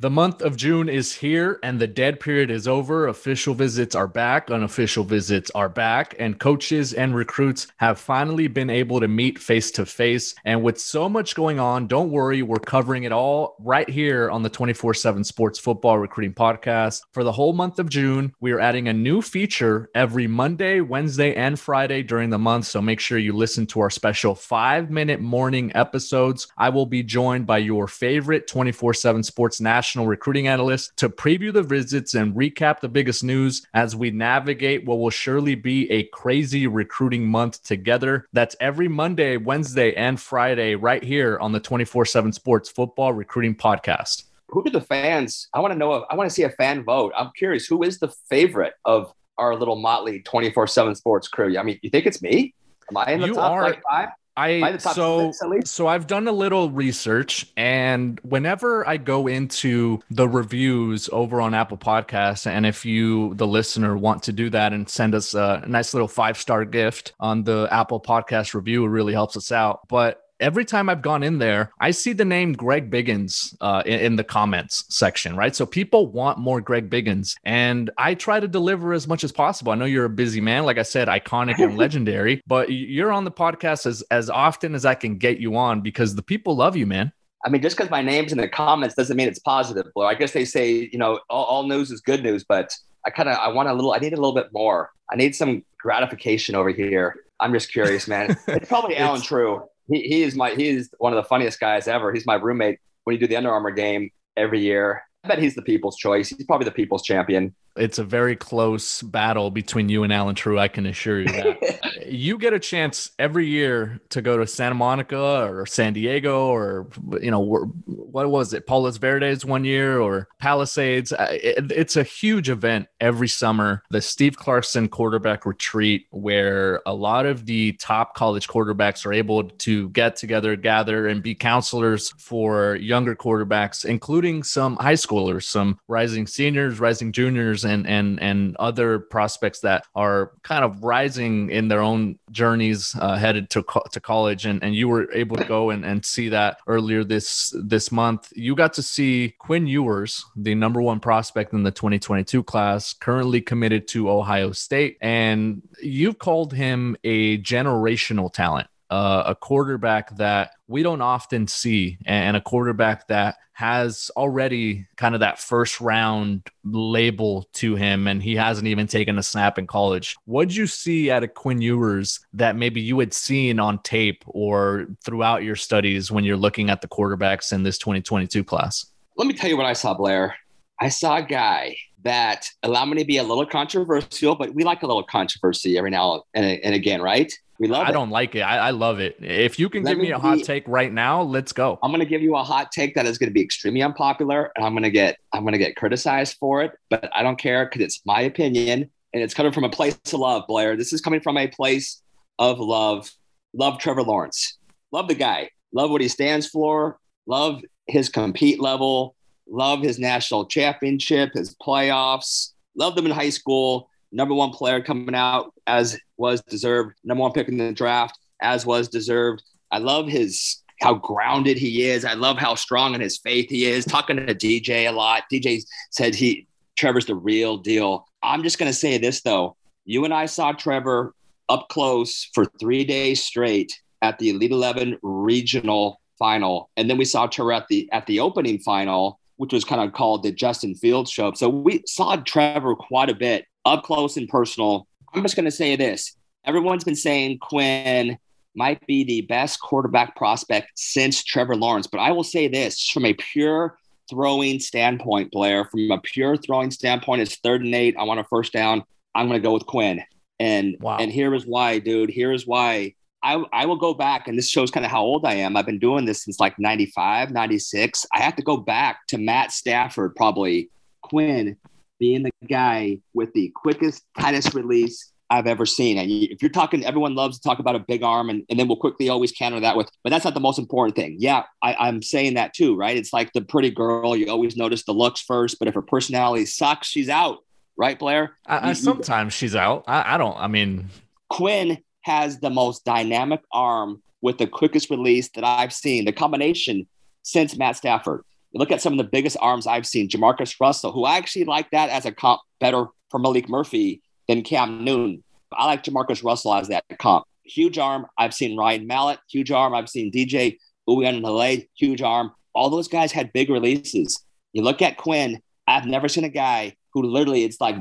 The 0.00 0.08
month 0.08 0.40
of 0.40 0.56
June 0.56 0.88
is 0.88 1.12
here 1.12 1.58
and 1.62 1.78
the 1.78 1.86
dead 1.86 2.20
period 2.20 2.50
is 2.50 2.66
over. 2.66 3.08
Official 3.08 3.52
visits 3.52 3.94
are 3.94 4.08
back, 4.08 4.50
unofficial 4.50 5.04
visits 5.04 5.50
are 5.54 5.68
back, 5.68 6.14
and 6.18 6.40
coaches 6.40 6.94
and 6.94 7.14
recruits 7.14 7.66
have 7.76 7.98
finally 7.98 8.48
been 8.48 8.70
able 8.70 8.98
to 9.00 9.08
meet 9.08 9.38
face 9.38 9.70
to 9.72 9.84
face. 9.84 10.34
And 10.46 10.62
with 10.62 10.80
so 10.80 11.06
much 11.06 11.34
going 11.34 11.60
on, 11.60 11.86
don't 11.86 12.10
worry, 12.10 12.40
we're 12.40 12.60
covering 12.60 13.04
it 13.04 13.12
all 13.12 13.56
right 13.60 13.86
here 13.90 14.30
on 14.30 14.42
the 14.42 14.48
24 14.48 14.94
7 14.94 15.22
Sports 15.22 15.58
Football 15.58 15.98
Recruiting 15.98 16.32
Podcast. 16.32 17.02
For 17.12 17.22
the 17.22 17.32
whole 17.32 17.52
month 17.52 17.78
of 17.78 17.90
June, 17.90 18.32
we 18.40 18.52
are 18.52 18.60
adding 18.60 18.88
a 18.88 18.94
new 18.94 19.20
feature 19.20 19.90
every 19.94 20.26
Monday, 20.26 20.80
Wednesday, 20.80 21.34
and 21.34 21.60
Friday 21.60 22.02
during 22.02 22.30
the 22.30 22.38
month. 22.38 22.64
So 22.64 22.80
make 22.80 23.00
sure 23.00 23.18
you 23.18 23.34
listen 23.34 23.66
to 23.66 23.80
our 23.80 23.90
special 23.90 24.34
five 24.34 24.90
minute 24.90 25.20
morning 25.20 25.70
episodes. 25.74 26.48
I 26.56 26.70
will 26.70 26.86
be 26.86 27.02
joined 27.02 27.46
by 27.46 27.58
your 27.58 27.86
favorite 27.86 28.46
24 28.46 28.94
7 28.94 29.22
Sports 29.22 29.60
National 29.60 29.89
national 29.90 30.06
recruiting 30.06 30.46
analyst 30.46 30.96
to 30.96 31.08
preview 31.08 31.52
the 31.52 31.64
visits 31.64 32.14
and 32.14 32.36
recap 32.36 32.78
the 32.78 32.88
biggest 32.88 33.24
news 33.24 33.66
as 33.74 33.96
we 33.96 34.08
navigate 34.08 34.84
what 34.84 35.00
will 35.00 35.10
surely 35.10 35.56
be 35.56 35.90
a 35.90 36.04
crazy 36.12 36.68
recruiting 36.68 37.26
month 37.26 37.60
together. 37.64 38.28
That's 38.32 38.54
every 38.60 38.86
Monday, 38.86 39.36
Wednesday, 39.36 39.92
and 39.94 40.20
Friday 40.20 40.76
right 40.76 41.02
here 41.02 41.40
on 41.40 41.50
the 41.50 41.58
24 41.58 42.04
7 42.04 42.32
Sports 42.32 42.68
Football 42.68 43.14
Recruiting 43.14 43.56
Podcast. 43.56 44.26
Who 44.50 44.62
do 44.62 44.70
the 44.70 44.80
fans? 44.80 45.48
I 45.52 45.58
want 45.58 45.72
to 45.72 45.78
know. 45.78 46.06
I 46.08 46.14
want 46.14 46.30
to 46.30 46.34
see 46.34 46.44
a 46.44 46.50
fan 46.50 46.84
vote. 46.84 47.12
I'm 47.16 47.32
curious. 47.36 47.66
Who 47.66 47.82
is 47.82 47.98
the 47.98 48.14
favorite 48.28 48.74
of 48.84 49.12
our 49.38 49.56
little 49.56 49.74
motley 49.74 50.20
24 50.20 50.68
7 50.68 50.94
sports 50.94 51.26
crew? 51.26 51.58
I 51.58 51.64
mean, 51.64 51.80
you 51.82 51.90
think 51.90 52.06
it's 52.06 52.22
me? 52.22 52.54
Am 52.88 52.96
I 52.96 53.10
in 53.10 53.20
the 53.22 53.26
you 53.26 53.34
top 53.34 53.50
are, 53.50 53.62
like 53.62 53.82
five? 53.90 54.10
I 54.36 54.76
so 54.78 55.32
so 55.64 55.86
I've 55.86 56.06
done 56.06 56.28
a 56.28 56.32
little 56.32 56.70
research, 56.70 57.46
and 57.56 58.18
whenever 58.22 58.86
I 58.88 58.96
go 58.96 59.26
into 59.26 60.00
the 60.10 60.28
reviews 60.28 61.08
over 61.12 61.40
on 61.40 61.52
Apple 61.52 61.76
Podcasts, 61.76 62.46
and 62.46 62.64
if 62.64 62.84
you, 62.84 63.34
the 63.34 63.46
listener, 63.46 63.96
want 63.96 64.22
to 64.24 64.32
do 64.32 64.48
that 64.50 64.72
and 64.72 64.88
send 64.88 65.14
us 65.14 65.34
a 65.34 65.64
nice 65.66 65.92
little 65.92 66.08
five 66.08 66.38
star 66.38 66.64
gift 66.64 67.12
on 67.20 67.44
the 67.44 67.68
Apple 67.70 68.00
Podcast 68.00 68.54
review, 68.54 68.84
it 68.84 68.88
really 68.88 69.12
helps 69.12 69.36
us 69.36 69.52
out. 69.52 69.80
But 69.88 70.22
every 70.40 70.64
time 70.64 70.88
I've 70.88 71.02
gone 71.02 71.22
in 71.22 71.38
there, 71.38 71.72
I 71.78 71.90
see 71.92 72.12
the 72.12 72.24
name 72.24 72.54
Greg 72.54 72.90
Biggins 72.90 73.54
uh, 73.60 73.82
in, 73.86 74.00
in, 74.00 74.16
the 74.16 74.24
comments 74.24 74.84
section, 74.88 75.36
right? 75.36 75.54
So 75.54 75.64
people 75.66 76.08
want 76.08 76.38
more 76.38 76.60
Greg 76.60 76.90
Biggins, 76.90 77.36
and 77.44 77.90
I 77.96 78.14
try 78.14 78.40
to 78.40 78.48
deliver 78.48 78.92
as 78.92 79.06
much 79.06 79.22
as 79.22 79.30
possible. 79.30 79.72
I 79.72 79.76
know 79.76 79.84
you're 79.84 80.06
a 80.06 80.10
busy 80.10 80.40
man, 80.40 80.64
like 80.64 80.78
I 80.78 80.82
said, 80.82 81.08
iconic 81.08 81.58
and 81.58 81.76
legendary, 81.78 82.42
but 82.46 82.70
you're 82.70 83.12
on 83.12 83.24
the 83.24 83.30
podcast 83.30 83.86
as 83.86 84.02
as 84.10 84.28
often 84.28 84.74
as 84.74 84.84
I 84.84 84.94
can 84.94 85.18
get 85.18 85.38
you 85.38 85.56
on 85.56 85.80
because 85.80 86.14
the 86.14 86.22
people 86.22 86.56
love 86.56 86.76
you, 86.76 86.86
man. 86.86 87.12
I 87.44 87.48
mean, 87.48 87.62
just 87.62 87.76
because 87.76 87.90
my 87.90 88.02
name's 88.02 88.32
in 88.32 88.38
the 88.38 88.48
comments 88.48 88.94
doesn't 88.94 89.16
mean 89.16 89.28
it's 89.28 89.38
positive. 89.38 89.86
Or 89.94 90.04
I 90.04 90.14
guess 90.14 90.32
they 90.32 90.44
say, 90.44 90.90
you 90.92 90.98
know, 90.98 91.20
all, 91.30 91.44
all 91.44 91.62
news 91.66 91.90
is 91.90 92.00
good 92.00 92.22
news, 92.22 92.44
but 92.44 92.76
I 93.06 93.10
kind 93.10 93.28
of 93.28 93.36
I 93.38 93.48
want 93.48 93.68
a 93.68 93.74
little. 93.74 93.92
I 93.92 93.98
need 93.98 94.12
a 94.12 94.16
little 94.16 94.34
bit 94.34 94.52
more. 94.52 94.90
I 95.10 95.16
need 95.16 95.34
some 95.34 95.64
gratification 95.78 96.54
over 96.54 96.70
here. 96.70 97.24
I'm 97.40 97.52
just 97.54 97.72
curious, 97.72 98.06
man. 98.06 98.36
It's 98.46 98.68
probably 98.68 98.96
Allen 98.98 99.22
Trieu 99.22 99.62
he, 99.90 100.02
he 100.02 100.22
is 100.22 100.34
my 100.34 100.50
he 100.50 100.68
is 100.68 100.90
one 100.98 101.12
of 101.12 101.16
the 101.16 101.28
funniest 101.28 101.60
guys 101.60 101.88
ever. 101.88 102.12
He's 102.12 102.26
my 102.26 102.34
roommate 102.34 102.78
when 103.04 103.14
you 103.14 103.20
do 103.20 103.26
the 103.26 103.36
Under 103.36 103.50
Armour 103.50 103.70
game 103.70 104.10
every 104.36 104.60
year. 104.60 105.02
I 105.24 105.28
bet 105.28 105.38
he's 105.38 105.54
the 105.54 105.62
people's 105.62 105.96
choice. 105.96 106.30
He's 106.30 106.46
probably 106.46 106.64
the 106.64 106.70
people's 106.70 107.02
champion 107.02 107.54
it's 107.76 107.98
a 107.98 108.04
very 108.04 108.36
close 108.36 109.02
battle 109.02 109.50
between 109.50 109.88
you 109.88 110.02
and 110.02 110.12
Allen 110.12 110.34
Trieu. 110.34 110.58
I 110.58 110.68
can 110.68 110.86
assure 110.86 111.20
you 111.20 111.28
that. 111.28 112.06
you 112.08 112.38
get 112.38 112.52
a 112.52 112.58
chance 112.58 113.10
every 113.18 113.46
year 113.46 114.00
to 114.10 114.20
go 114.20 114.36
to 114.38 114.46
Santa 114.46 114.74
Monica 114.74 115.48
or 115.48 115.66
San 115.66 115.92
Diego 115.92 116.48
or 116.48 116.88
you 117.20 117.30
know 117.30 117.72
what 117.86 118.30
was 118.30 118.52
it, 118.52 118.66
Palos 118.66 118.96
Verdes 118.96 119.44
one 119.44 119.64
year 119.64 120.00
or 120.00 120.28
Palisades. 120.38 121.12
It's 121.18 121.96
a 121.96 122.02
huge 122.02 122.50
event 122.50 122.88
every 123.00 123.28
summer. 123.28 123.82
The 123.90 124.00
Steve 124.00 124.36
Clarkson 124.36 124.88
quarterback 124.88 125.46
retreat, 125.46 126.06
where 126.10 126.82
a 126.86 126.94
lot 126.94 127.26
of 127.26 127.46
the 127.46 127.72
top 127.74 128.14
college 128.14 128.48
quarterbacks 128.48 129.06
are 129.06 129.12
able 129.12 129.44
to 129.44 129.88
get 129.90 130.16
together, 130.16 130.56
gather, 130.56 131.06
and 131.06 131.22
be 131.22 131.34
counselors 131.34 132.10
for 132.18 132.76
younger 132.76 133.14
quarterbacks, 133.14 133.84
including 133.84 134.42
some 134.42 134.76
high 134.76 134.94
schoolers, 134.94 135.44
some 135.44 135.78
rising 135.88 136.26
seniors, 136.26 136.80
rising 136.80 137.12
juniors 137.12 137.59
and 137.64 137.86
and 137.86 138.20
and 138.20 138.56
other 138.56 138.98
prospects 138.98 139.60
that 139.60 139.84
are 139.94 140.32
kind 140.42 140.64
of 140.64 140.82
rising 140.82 141.50
in 141.50 141.68
their 141.68 141.80
own 141.80 142.18
journeys 142.30 142.96
uh, 143.00 143.16
headed 143.16 143.50
to 143.50 143.62
co- 143.62 143.84
to 143.92 144.00
college. 144.00 144.46
And 144.46 144.62
and 144.62 144.74
you 144.74 144.88
were 144.88 145.10
able 145.12 145.36
to 145.36 145.44
go 145.44 145.70
and, 145.70 145.84
and 145.84 146.04
see 146.04 146.28
that 146.30 146.58
earlier 146.66 147.04
this 147.04 147.54
this 147.62 147.92
month. 147.92 148.32
You 148.34 148.54
got 148.54 148.74
to 148.74 148.82
see 148.82 149.34
Quinn 149.38 149.66
Ewers 149.66 150.24
the 150.36 150.54
number 150.54 150.80
one 150.82 151.00
prospect 151.00 151.52
in 151.52 151.62
the 151.62 151.70
2022 151.70 152.42
class 152.42 152.92
currently 152.92 153.40
committed 153.40 153.88
to 153.88 154.10
Ohio 154.10 154.52
State. 154.52 154.96
And 155.00 155.62
you've 155.82 156.18
called 156.18 156.52
him 156.52 156.96
a 157.04 157.38
generational 157.38 158.32
talent 158.32 158.68
uh, 158.90 159.22
a 159.26 159.34
quarterback 159.34 160.16
that 160.16 160.52
we 160.68 160.82
don't 160.82 161.00
often 161.00 161.46
see, 161.46 161.98
and 162.04 162.36
a 162.36 162.40
quarterback 162.40 163.06
that 163.08 163.36
has 163.52 164.10
already 164.16 164.86
kind 164.96 165.14
of 165.14 165.20
that 165.20 165.38
first 165.38 165.80
round 165.80 166.48
label 166.64 167.46
to 167.52 167.76
him, 167.76 168.06
and 168.06 168.22
he 168.22 168.34
hasn't 168.34 168.66
even 168.66 168.86
taken 168.86 169.18
a 169.18 169.22
snap 169.22 169.58
in 169.58 169.66
college. 169.66 170.16
What'd 170.24 170.56
you 170.56 170.66
see 170.66 171.10
out 171.10 171.22
of 171.22 171.34
Quinn 171.34 171.60
Ewers 171.60 172.20
that 172.32 172.56
maybe 172.56 172.80
you 172.80 172.98
had 172.98 173.12
seen 173.12 173.60
on 173.60 173.78
tape 173.82 174.24
or 174.26 174.86
throughout 175.04 175.42
your 175.42 175.56
studies 175.56 176.10
when 176.10 176.24
you're 176.24 176.38
looking 176.38 176.70
at 176.70 176.80
the 176.80 176.88
quarterbacks 176.88 177.52
in 177.52 177.62
this 177.62 177.76
2022 177.78 178.42
class? 178.44 178.86
Let 179.16 179.28
me 179.28 179.34
tell 179.34 179.50
you 179.50 179.56
what 179.56 179.66
I 179.66 179.74
saw, 179.74 179.92
Blair. 179.94 180.36
I 180.80 180.88
saw 180.88 181.18
a 181.18 181.22
guy 181.22 181.76
that 182.02 182.48
allow 182.62 182.86
me 182.86 182.98
to 182.98 183.04
be 183.04 183.18
a 183.18 183.22
little 183.22 183.44
controversial, 183.44 184.34
but 184.34 184.54
we 184.54 184.64
like 184.64 184.82
a 184.82 184.86
little 184.86 185.04
controversy 185.04 185.76
every 185.76 185.90
now 185.90 186.24
and, 186.32 186.58
and 186.64 186.74
again, 186.74 187.02
right? 187.02 187.30
We 187.60 187.68
love 187.68 187.86
I 187.86 187.90
it. 187.90 187.92
don't 187.92 188.08
like 188.08 188.34
it. 188.34 188.40
I, 188.40 188.56
I 188.56 188.70
love 188.70 189.00
it. 189.00 189.16
If 189.20 189.58
you 189.58 189.68
can 189.68 189.82
Let 189.84 189.90
give 189.92 189.98
me, 189.98 190.04
me 190.06 190.12
a 190.12 190.18
hot 190.18 190.38
be, 190.38 190.42
take 190.44 190.66
right 190.66 190.90
now, 190.90 191.20
let's 191.20 191.52
go. 191.52 191.78
I'm 191.82 191.90
going 191.90 192.00
to 192.00 192.06
give 192.06 192.22
you 192.22 192.34
a 192.36 192.42
hot 192.42 192.72
take 192.72 192.94
that 192.94 193.04
is 193.04 193.18
going 193.18 193.28
to 193.28 193.34
be 193.34 193.42
extremely 193.42 193.82
unpopular, 193.82 194.50
and 194.56 194.64
I'm 194.64 194.74
to 194.82 194.90
get 194.90 195.18
I'm 195.34 195.42
going 195.42 195.52
to 195.52 195.58
get 195.58 195.76
criticized 195.76 196.38
for 196.40 196.62
it, 196.62 196.72
but 196.88 197.10
I 197.14 197.22
don't 197.22 197.38
care 197.38 197.66
because 197.66 197.82
it's 197.82 198.00
my 198.06 198.22
opinion 198.22 198.90
and 199.12 199.22
it's 199.22 199.34
coming 199.34 199.52
from 199.52 199.64
a 199.64 199.68
place 199.68 199.98
of 200.06 200.20
love, 200.20 200.44
Blair. 200.48 200.74
This 200.74 200.94
is 200.94 201.02
coming 201.02 201.20
from 201.20 201.36
a 201.36 201.48
place 201.48 202.00
of 202.38 202.58
love. 202.58 203.10
Love 203.52 203.78
Trevor 203.78 204.04
Lawrence. 204.04 204.56
Love 204.90 205.08
the 205.08 205.14
guy. 205.14 205.50
Love 205.74 205.90
what 205.90 206.00
he 206.00 206.08
stands 206.08 206.46
for. 206.46 206.98
Love 207.26 207.62
his 207.88 208.08
compete 208.08 208.58
level. 208.58 209.14
Love 209.46 209.82
his 209.82 209.98
national 209.98 210.46
championship, 210.46 211.32
his 211.34 211.54
playoffs. 211.56 212.52
Love 212.74 212.94
them 212.94 213.04
in 213.04 213.12
high 213.12 213.30
school 213.30 213.90
number 214.12 214.34
one 214.34 214.50
player 214.50 214.80
coming 214.82 215.14
out 215.14 215.52
as 215.66 215.98
was 216.16 216.42
deserved, 216.42 216.94
number 217.04 217.22
one 217.22 217.32
pick 217.32 217.48
in 217.48 217.58
the 217.58 217.72
draft 217.72 218.18
as 218.40 218.66
was 218.66 218.88
deserved. 218.88 219.42
I 219.70 219.78
love 219.78 220.08
his 220.08 220.62
how 220.80 220.94
grounded 220.94 221.58
he 221.58 221.82
is. 221.82 222.04
I 222.04 222.14
love 222.14 222.38
how 222.38 222.54
strong 222.54 222.94
in 222.94 223.00
his 223.00 223.18
faith 223.18 223.50
he 223.50 223.66
is. 223.66 223.84
Talking 223.84 224.16
to 224.16 224.34
DJ 224.34 224.88
a 224.88 224.92
lot. 224.92 225.24
DJ 225.32 225.62
said 225.90 226.14
he 226.14 226.46
Trevor's 226.76 227.06
the 227.06 227.14
real 227.14 227.58
deal. 227.58 228.06
I'm 228.22 228.42
just 228.42 228.58
gonna 228.58 228.72
say 228.72 228.98
this 228.98 229.22
though. 229.22 229.56
You 229.84 230.04
and 230.04 230.14
I 230.14 230.26
saw 230.26 230.52
Trevor 230.52 231.14
up 231.48 231.68
close 231.68 232.28
for 232.32 232.46
three 232.58 232.84
days 232.84 233.22
straight 233.22 233.78
at 234.02 234.18
the 234.18 234.30
Elite 234.30 234.52
Eleven 234.52 234.98
regional 235.02 236.00
final, 236.18 236.70
and 236.76 236.88
then 236.88 236.96
we 236.96 237.04
saw 237.04 237.26
Trevor 237.26 237.52
at 237.52 237.68
the 237.68 237.88
at 237.92 238.06
the 238.06 238.20
opening 238.20 238.58
final, 238.58 239.20
which 239.36 239.52
was 239.52 239.64
kind 239.64 239.82
of 239.82 239.92
called 239.92 240.22
the 240.22 240.32
Justin 240.32 240.74
Fields 240.74 241.10
show. 241.10 241.32
So 241.32 241.48
we 241.48 241.82
saw 241.86 242.16
Trevor 242.16 242.74
quite 242.74 243.10
a 243.10 243.14
bit 243.14 243.44
up 243.70 243.84
close 243.84 244.16
and 244.16 244.28
personal. 244.28 244.86
I'm 245.14 245.22
just 245.22 245.36
going 245.36 245.44
to 245.44 245.50
say 245.50 245.76
this. 245.76 246.16
Everyone's 246.44 246.84
been 246.84 246.96
saying 246.96 247.38
Quinn 247.38 248.18
might 248.54 248.84
be 248.86 249.04
the 249.04 249.22
best 249.22 249.60
quarterback 249.60 250.16
prospect 250.16 250.72
since 250.74 251.22
Trevor 251.22 251.56
Lawrence, 251.56 251.86
but 251.86 252.00
I 252.00 252.12
will 252.12 252.24
say 252.24 252.48
this 252.48 252.88
from 252.88 253.04
a 253.04 253.14
pure 253.14 253.78
throwing 254.08 254.58
standpoint, 254.58 255.30
Blair, 255.30 255.64
from 255.66 255.90
a 255.90 255.98
pure 255.98 256.36
throwing 256.36 256.70
standpoint, 256.70 257.22
it's 257.22 257.36
third 257.36 257.62
and 257.62 257.74
eight. 257.74 257.94
I 257.98 258.02
want 258.02 258.20
a 258.20 258.24
first 258.24 258.52
down. 258.52 258.82
I'm 259.14 259.28
going 259.28 259.40
to 259.40 259.46
go 259.46 259.54
with 259.54 259.66
Quinn. 259.66 260.02
And 260.40 260.76
wow. 260.80 260.96
and 260.98 261.12
here 261.12 261.34
is 261.34 261.46
why, 261.46 261.78
dude. 261.78 262.10
Here 262.10 262.32
is 262.32 262.46
why. 262.46 262.94
I, 263.22 263.44
I 263.52 263.66
will 263.66 263.76
go 263.76 263.92
back, 263.92 264.28
and 264.28 264.38
this 264.38 264.48
shows 264.48 264.70
kind 264.70 264.86
of 264.86 264.90
how 264.90 265.02
old 265.02 265.26
I 265.26 265.34
am. 265.34 265.54
I've 265.54 265.66
been 265.66 265.78
doing 265.78 266.06
this 266.06 266.24
since 266.24 266.40
like 266.40 266.58
95, 266.58 267.30
96. 267.30 268.06
I 268.14 268.20
have 268.20 268.34
to 268.36 268.42
go 268.42 268.56
back 268.56 269.06
to 269.08 269.18
Matt 269.18 269.52
Stafford, 269.52 270.16
probably 270.16 270.70
Quinn 271.02 271.58
being 272.00 272.24
the 272.24 272.32
guy 272.48 272.98
with 273.14 273.32
the 273.34 273.52
quickest, 273.54 274.02
tightest 274.18 274.54
release 274.54 275.12
I've 275.28 275.46
ever 275.46 275.64
seen. 275.64 275.96
And 275.96 276.10
if 276.10 276.42
you're 276.42 276.50
talking, 276.50 276.84
everyone 276.84 277.14
loves 277.14 277.38
to 277.38 277.48
talk 277.48 277.60
about 277.60 277.76
a 277.76 277.78
big 277.78 278.02
arm, 278.02 278.30
and, 278.30 278.42
and 278.50 278.58
then 278.58 278.66
we'll 278.66 278.78
quickly 278.78 279.08
always 279.08 279.30
counter 279.30 279.60
that 279.60 279.76
with, 279.76 279.88
but 280.02 280.10
that's 280.10 280.24
not 280.24 280.34
the 280.34 280.40
most 280.40 280.58
important 280.58 280.96
thing. 280.96 281.16
Yeah, 281.20 281.44
I, 281.62 281.74
I'm 281.74 282.02
saying 282.02 282.34
that 282.34 282.52
too, 282.52 282.74
right? 282.74 282.96
It's 282.96 283.12
like 283.12 283.32
the 283.32 283.42
pretty 283.42 283.70
girl. 283.70 284.16
You 284.16 284.28
always 284.28 284.56
notice 284.56 284.84
the 284.84 284.92
looks 284.92 285.20
first, 285.20 285.60
but 285.60 285.68
if 285.68 285.74
her 285.74 285.82
personality 285.82 286.46
sucks, 286.46 286.88
she's 286.88 287.08
out, 287.08 287.44
right, 287.76 287.96
Blair? 287.96 288.36
I, 288.46 288.70
I, 288.70 288.72
sometimes 288.72 289.32
she's 289.32 289.54
out. 289.54 289.84
I, 289.86 290.14
I 290.14 290.18
don't, 290.18 290.36
I 290.36 290.48
mean, 290.48 290.88
Quinn 291.28 291.78
has 292.00 292.40
the 292.40 292.50
most 292.50 292.84
dynamic 292.84 293.42
arm 293.52 294.02
with 294.22 294.38
the 294.38 294.48
quickest 294.48 294.90
release 294.90 295.28
that 295.36 295.44
I've 295.44 295.72
seen. 295.72 296.06
The 296.06 296.12
combination 296.12 296.88
since 297.22 297.56
Matt 297.56 297.76
Stafford. 297.76 298.24
You 298.52 298.58
look 298.58 298.72
at 298.72 298.82
some 298.82 298.92
of 298.92 298.98
the 298.98 299.04
biggest 299.04 299.36
arms 299.40 299.66
I've 299.66 299.86
seen. 299.86 300.08
Jamarcus 300.08 300.56
Russell, 300.60 300.92
who 300.92 301.04
I 301.04 301.16
actually 301.16 301.44
like 301.44 301.70
that 301.70 301.90
as 301.90 302.04
a 302.04 302.12
comp 302.12 302.40
better 302.58 302.86
for 303.10 303.20
Maalik 303.20 303.48
Murphy 303.48 304.02
than 304.28 304.42
Cam 304.42 304.84
Newton. 304.84 305.22
I 305.52 305.66
like 305.66 305.84
Jamarcus 305.84 306.24
Russell 306.24 306.54
as 306.54 306.68
that 306.68 306.84
comp. 306.98 307.24
Huge 307.44 307.78
arm. 307.78 308.06
I've 308.18 308.34
seen 308.34 308.56
Ryan 308.56 308.86
Mallett, 308.86 309.18
huge 309.28 309.50
arm. 309.50 309.74
I've 309.74 309.88
seen 309.88 310.12
DJ 310.12 310.58
Uiagalelei, 310.88 311.68
huge 311.76 312.02
arm. 312.02 312.32
All 312.54 312.70
those 312.70 312.88
guys 312.88 313.12
had 313.12 313.32
big 313.32 313.50
releases. 313.50 314.24
You 314.52 314.62
look 314.62 314.82
at 314.82 314.96
Quinn. 314.96 315.40
I've 315.66 315.86
never 315.86 316.08
seen 316.08 316.24
a 316.24 316.28
guy 316.28 316.76
who 316.92 317.02
literally 317.02 317.44
it's 317.44 317.60
like 317.60 317.76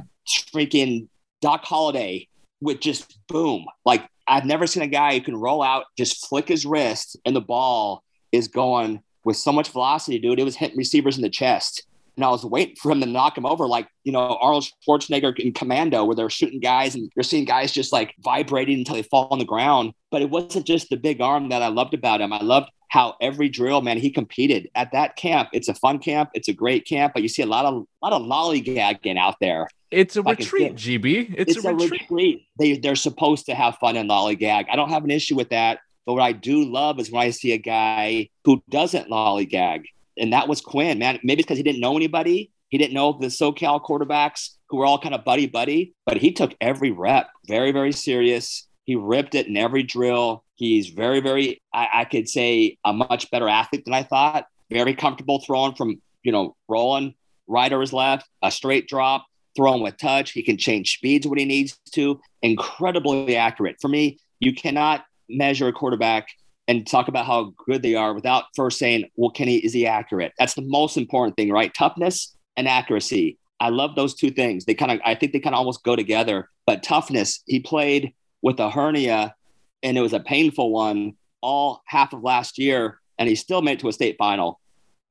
freaking 0.53 1.07
Doc 1.41 1.63
Holliday 1.63 2.27
with 2.61 2.79
just 2.79 3.17
boom. 3.27 3.65
Like 3.85 4.07
I've 4.27 4.45
never 4.45 4.67
seen 4.67 4.83
a 4.83 4.87
guy 4.87 5.15
who 5.15 5.21
can 5.21 5.35
roll 5.35 5.63
out, 5.63 5.85
just 5.97 6.27
flick 6.27 6.47
his 6.47 6.65
wrist, 6.65 7.17
and 7.25 7.35
the 7.35 7.41
ball 7.41 8.03
is 8.31 8.47
going 8.47 9.01
with 9.23 9.37
so 9.37 9.51
much 9.51 9.69
velocity, 9.69 10.19
dude. 10.19 10.39
It 10.39 10.43
was 10.43 10.55
hitting 10.55 10.77
receivers 10.77 11.17
in 11.17 11.21
the 11.21 11.29
chest. 11.29 11.83
And 12.15 12.25
I 12.25 12.29
was 12.29 12.43
waiting 12.43 12.75
for 12.75 12.91
him 12.91 12.99
to 12.99 13.05
knock 13.05 13.37
him 13.37 13.45
over, 13.45 13.65
like, 13.65 13.87
you 14.03 14.11
know, 14.11 14.37
Arnold 14.41 14.69
Schwarzenegger 14.85 15.39
in 15.39 15.53
Commando, 15.53 16.03
where 16.03 16.15
they're 16.15 16.29
shooting 16.29 16.59
guys 16.59 16.93
and 16.93 17.09
you're 17.15 17.23
seeing 17.23 17.45
guys 17.45 17.71
just 17.71 17.93
like 17.93 18.13
vibrating 18.19 18.79
until 18.79 18.95
they 18.95 19.03
fall 19.03 19.29
on 19.31 19.39
the 19.39 19.45
ground. 19.45 19.93
But 20.11 20.21
it 20.21 20.29
wasn't 20.29 20.67
just 20.67 20.89
the 20.89 20.97
big 20.97 21.21
arm 21.21 21.47
that 21.49 21.61
I 21.61 21.67
loved 21.67 21.93
about 21.93 22.19
him. 22.19 22.33
I 22.33 22.41
loved 22.41 22.71
how 22.89 23.15
every 23.21 23.47
drill, 23.47 23.81
man, 23.81 23.97
he 23.97 24.09
competed 24.09 24.69
at 24.75 24.91
that 24.91 25.15
camp. 25.15 25.49
It's 25.53 25.69
a 25.69 25.73
fun 25.75 25.99
camp. 25.99 26.31
It's 26.33 26.49
a 26.49 26.53
great 26.53 26.85
camp, 26.85 27.13
but 27.13 27.21
you 27.21 27.29
see 27.29 27.43
a 27.43 27.45
lot 27.45 27.65
of, 27.65 27.85
a 28.01 28.05
lot 28.05 28.13
of 28.13 28.23
lollygagging 28.23 29.17
out 29.17 29.35
there. 29.39 29.67
It's 29.91 30.15
a 30.17 30.21
retreat, 30.21 30.75
GB. 30.75 31.35
It's, 31.37 31.55
it's 31.55 31.65
a, 31.65 31.73
retreat. 31.73 32.01
a, 32.01 32.03
retreat. 32.03 32.47
They 32.59 32.77
they're 32.77 32.95
supposed 32.95 33.47
to 33.47 33.55
have 33.55 33.77
fun 33.77 33.95
and 33.95 34.09
lollygag. 34.09 34.65
I 34.71 34.75
don't 34.75 34.89
have 34.89 35.03
an 35.03 35.11
issue 35.11 35.35
with 35.35 35.49
that. 35.49 35.79
But 36.09 36.15
what 36.15 36.23
I 36.23 36.31
do 36.31 36.65
love 36.65 36.99
is 36.99 37.11
when 37.11 37.21
I 37.21 37.29
see 37.29 37.51
a 37.51 37.59
guy 37.59 38.29
who 38.43 38.63
doesn't 38.67 39.11
lollygag, 39.11 39.83
and 40.17 40.33
that 40.33 40.47
was 40.47 40.59
Quinn. 40.59 40.97
Man, 40.97 41.19
maybe 41.21 41.41
it's 41.41 41.45
because 41.45 41.57
he 41.59 41.63
didn't 41.63 41.81
know 41.81 41.95
anybody. 41.95 42.49
He 42.69 42.79
didn't 42.79 42.95
know 42.95 43.15
the 43.21 43.27
SoCal 43.27 43.79
quarterbacks 43.79 44.55
who 44.69 44.77
were 44.77 44.87
all 44.87 44.97
kind 44.97 45.13
of 45.13 45.23
buddy 45.23 45.45
buddy, 45.45 45.93
but 46.07 46.17
he 46.17 46.31
took 46.31 46.55
every 46.59 46.89
rep 46.89 47.29
very 47.47 47.71
very 47.71 47.91
serious. 47.91 48.67
He 48.85 48.95
ripped 48.95 49.35
it 49.35 49.45
in 49.45 49.55
every 49.55 49.83
drill. 49.83 50.43
He's 50.55 50.87
very 50.87 51.19
very. 51.19 51.61
I, 51.71 51.87
I 51.93 52.05
could 52.05 52.27
say 52.27 52.79
a 52.83 52.91
much 52.91 53.29
better 53.29 53.47
athlete 53.47 53.85
than 53.85 53.93
I 53.93 54.01
thought. 54.01 54.47
Very 54.71 54.95
comfortable 54.95 55.43
throwing 55.45 55.75
from 55.75 56.01
you 56.23 56.31
know 56.31 56.55
rolling 56.67 57.13
right 57.45 57.71
or 57.71 57.81
his 57.81 57.93
left, 57.93 58.27
a 58.41 58.49
straight 58.49 58.87
drop 58.87 59.27
throwing 59.55 59.83
with 59.83 59.97
touch. 59.97 60.31
He 60.31 60.41
can 60.41 60.57
change 60.57 60.95
speeds 60.95 61.27
when 61.27 61.37
he 61.37 61.45
needs 61.45 61.77
to. 61.91 62.19
Incredibly 62.41 63.35
accurate. 63.35 63.75
For 63.79 63.89
me, 63.89 64.17
you 64.39 64.55
cannot 64.55 65.05
measure 65.29 65.67
a 65.67 65.73
quarterback 65.73 66.27
and 66.67 66.85
talk 66.85 67.07
about 67.07 67.25
how 67.25 67.53
good 67.65 67.81
they 67.81 67.95
are 67.95 68.13
without 68.13 68.45
first 68.55 68.77
saying, 68.77 69.09
well, 69.15 69.31
he 69.35 69.57
is 69.57 69.73
he 69.73 69.87
accurate? 69.87 70.33
That's 70.37 70.53
the 70.53 70.61
most 70.61 70.97
important 70.97 71.35
thing, 71.35 71.51
right? 71.51 71.73
Toughness 71.73 72.35
and 72.57 72.67
accuracy. 72.67 73.37
I 73.59 73.69
love 73.69 73.95
those 73.95 74.13
two 74.13 74.31
things. 74.31 74.65
They 74.65 74.75
kind 74.75 74.91
of 74.91 74.99
I 75.03 75.15
think 75.15 75.33
they 75.33 75.39
kind 75.39 75.55
of 75.55 75.59
almost 75.59 75.83
go 75.83 75.95
together. 75.95 76.49
But 76.65 76.83
toughness, 76.83 77.41
he 77.47 77.59
played 77.59 78.13
with 78.41 78.59
a 78.59 78.69
hernia 78.69 79.35
and 79.83 79.97
it 79.97 80.01
was 80.01 80.13
a 80.13 80.19
painful 80.19 80.71
one 80.71 81.15
all 81.41 81.81
half 81.85 82.13
of 82.13 82.23
last 82.23 82.57
year, 82.57 82.99
and 83.17 83.27
he 83.29 83.35
still 83.35 83.61
made 83.61 83.73
it 83.73 83.79
to 83.79 83.87
a 83.87 83.93
state 83.93 84.17
final. 84.17 84.59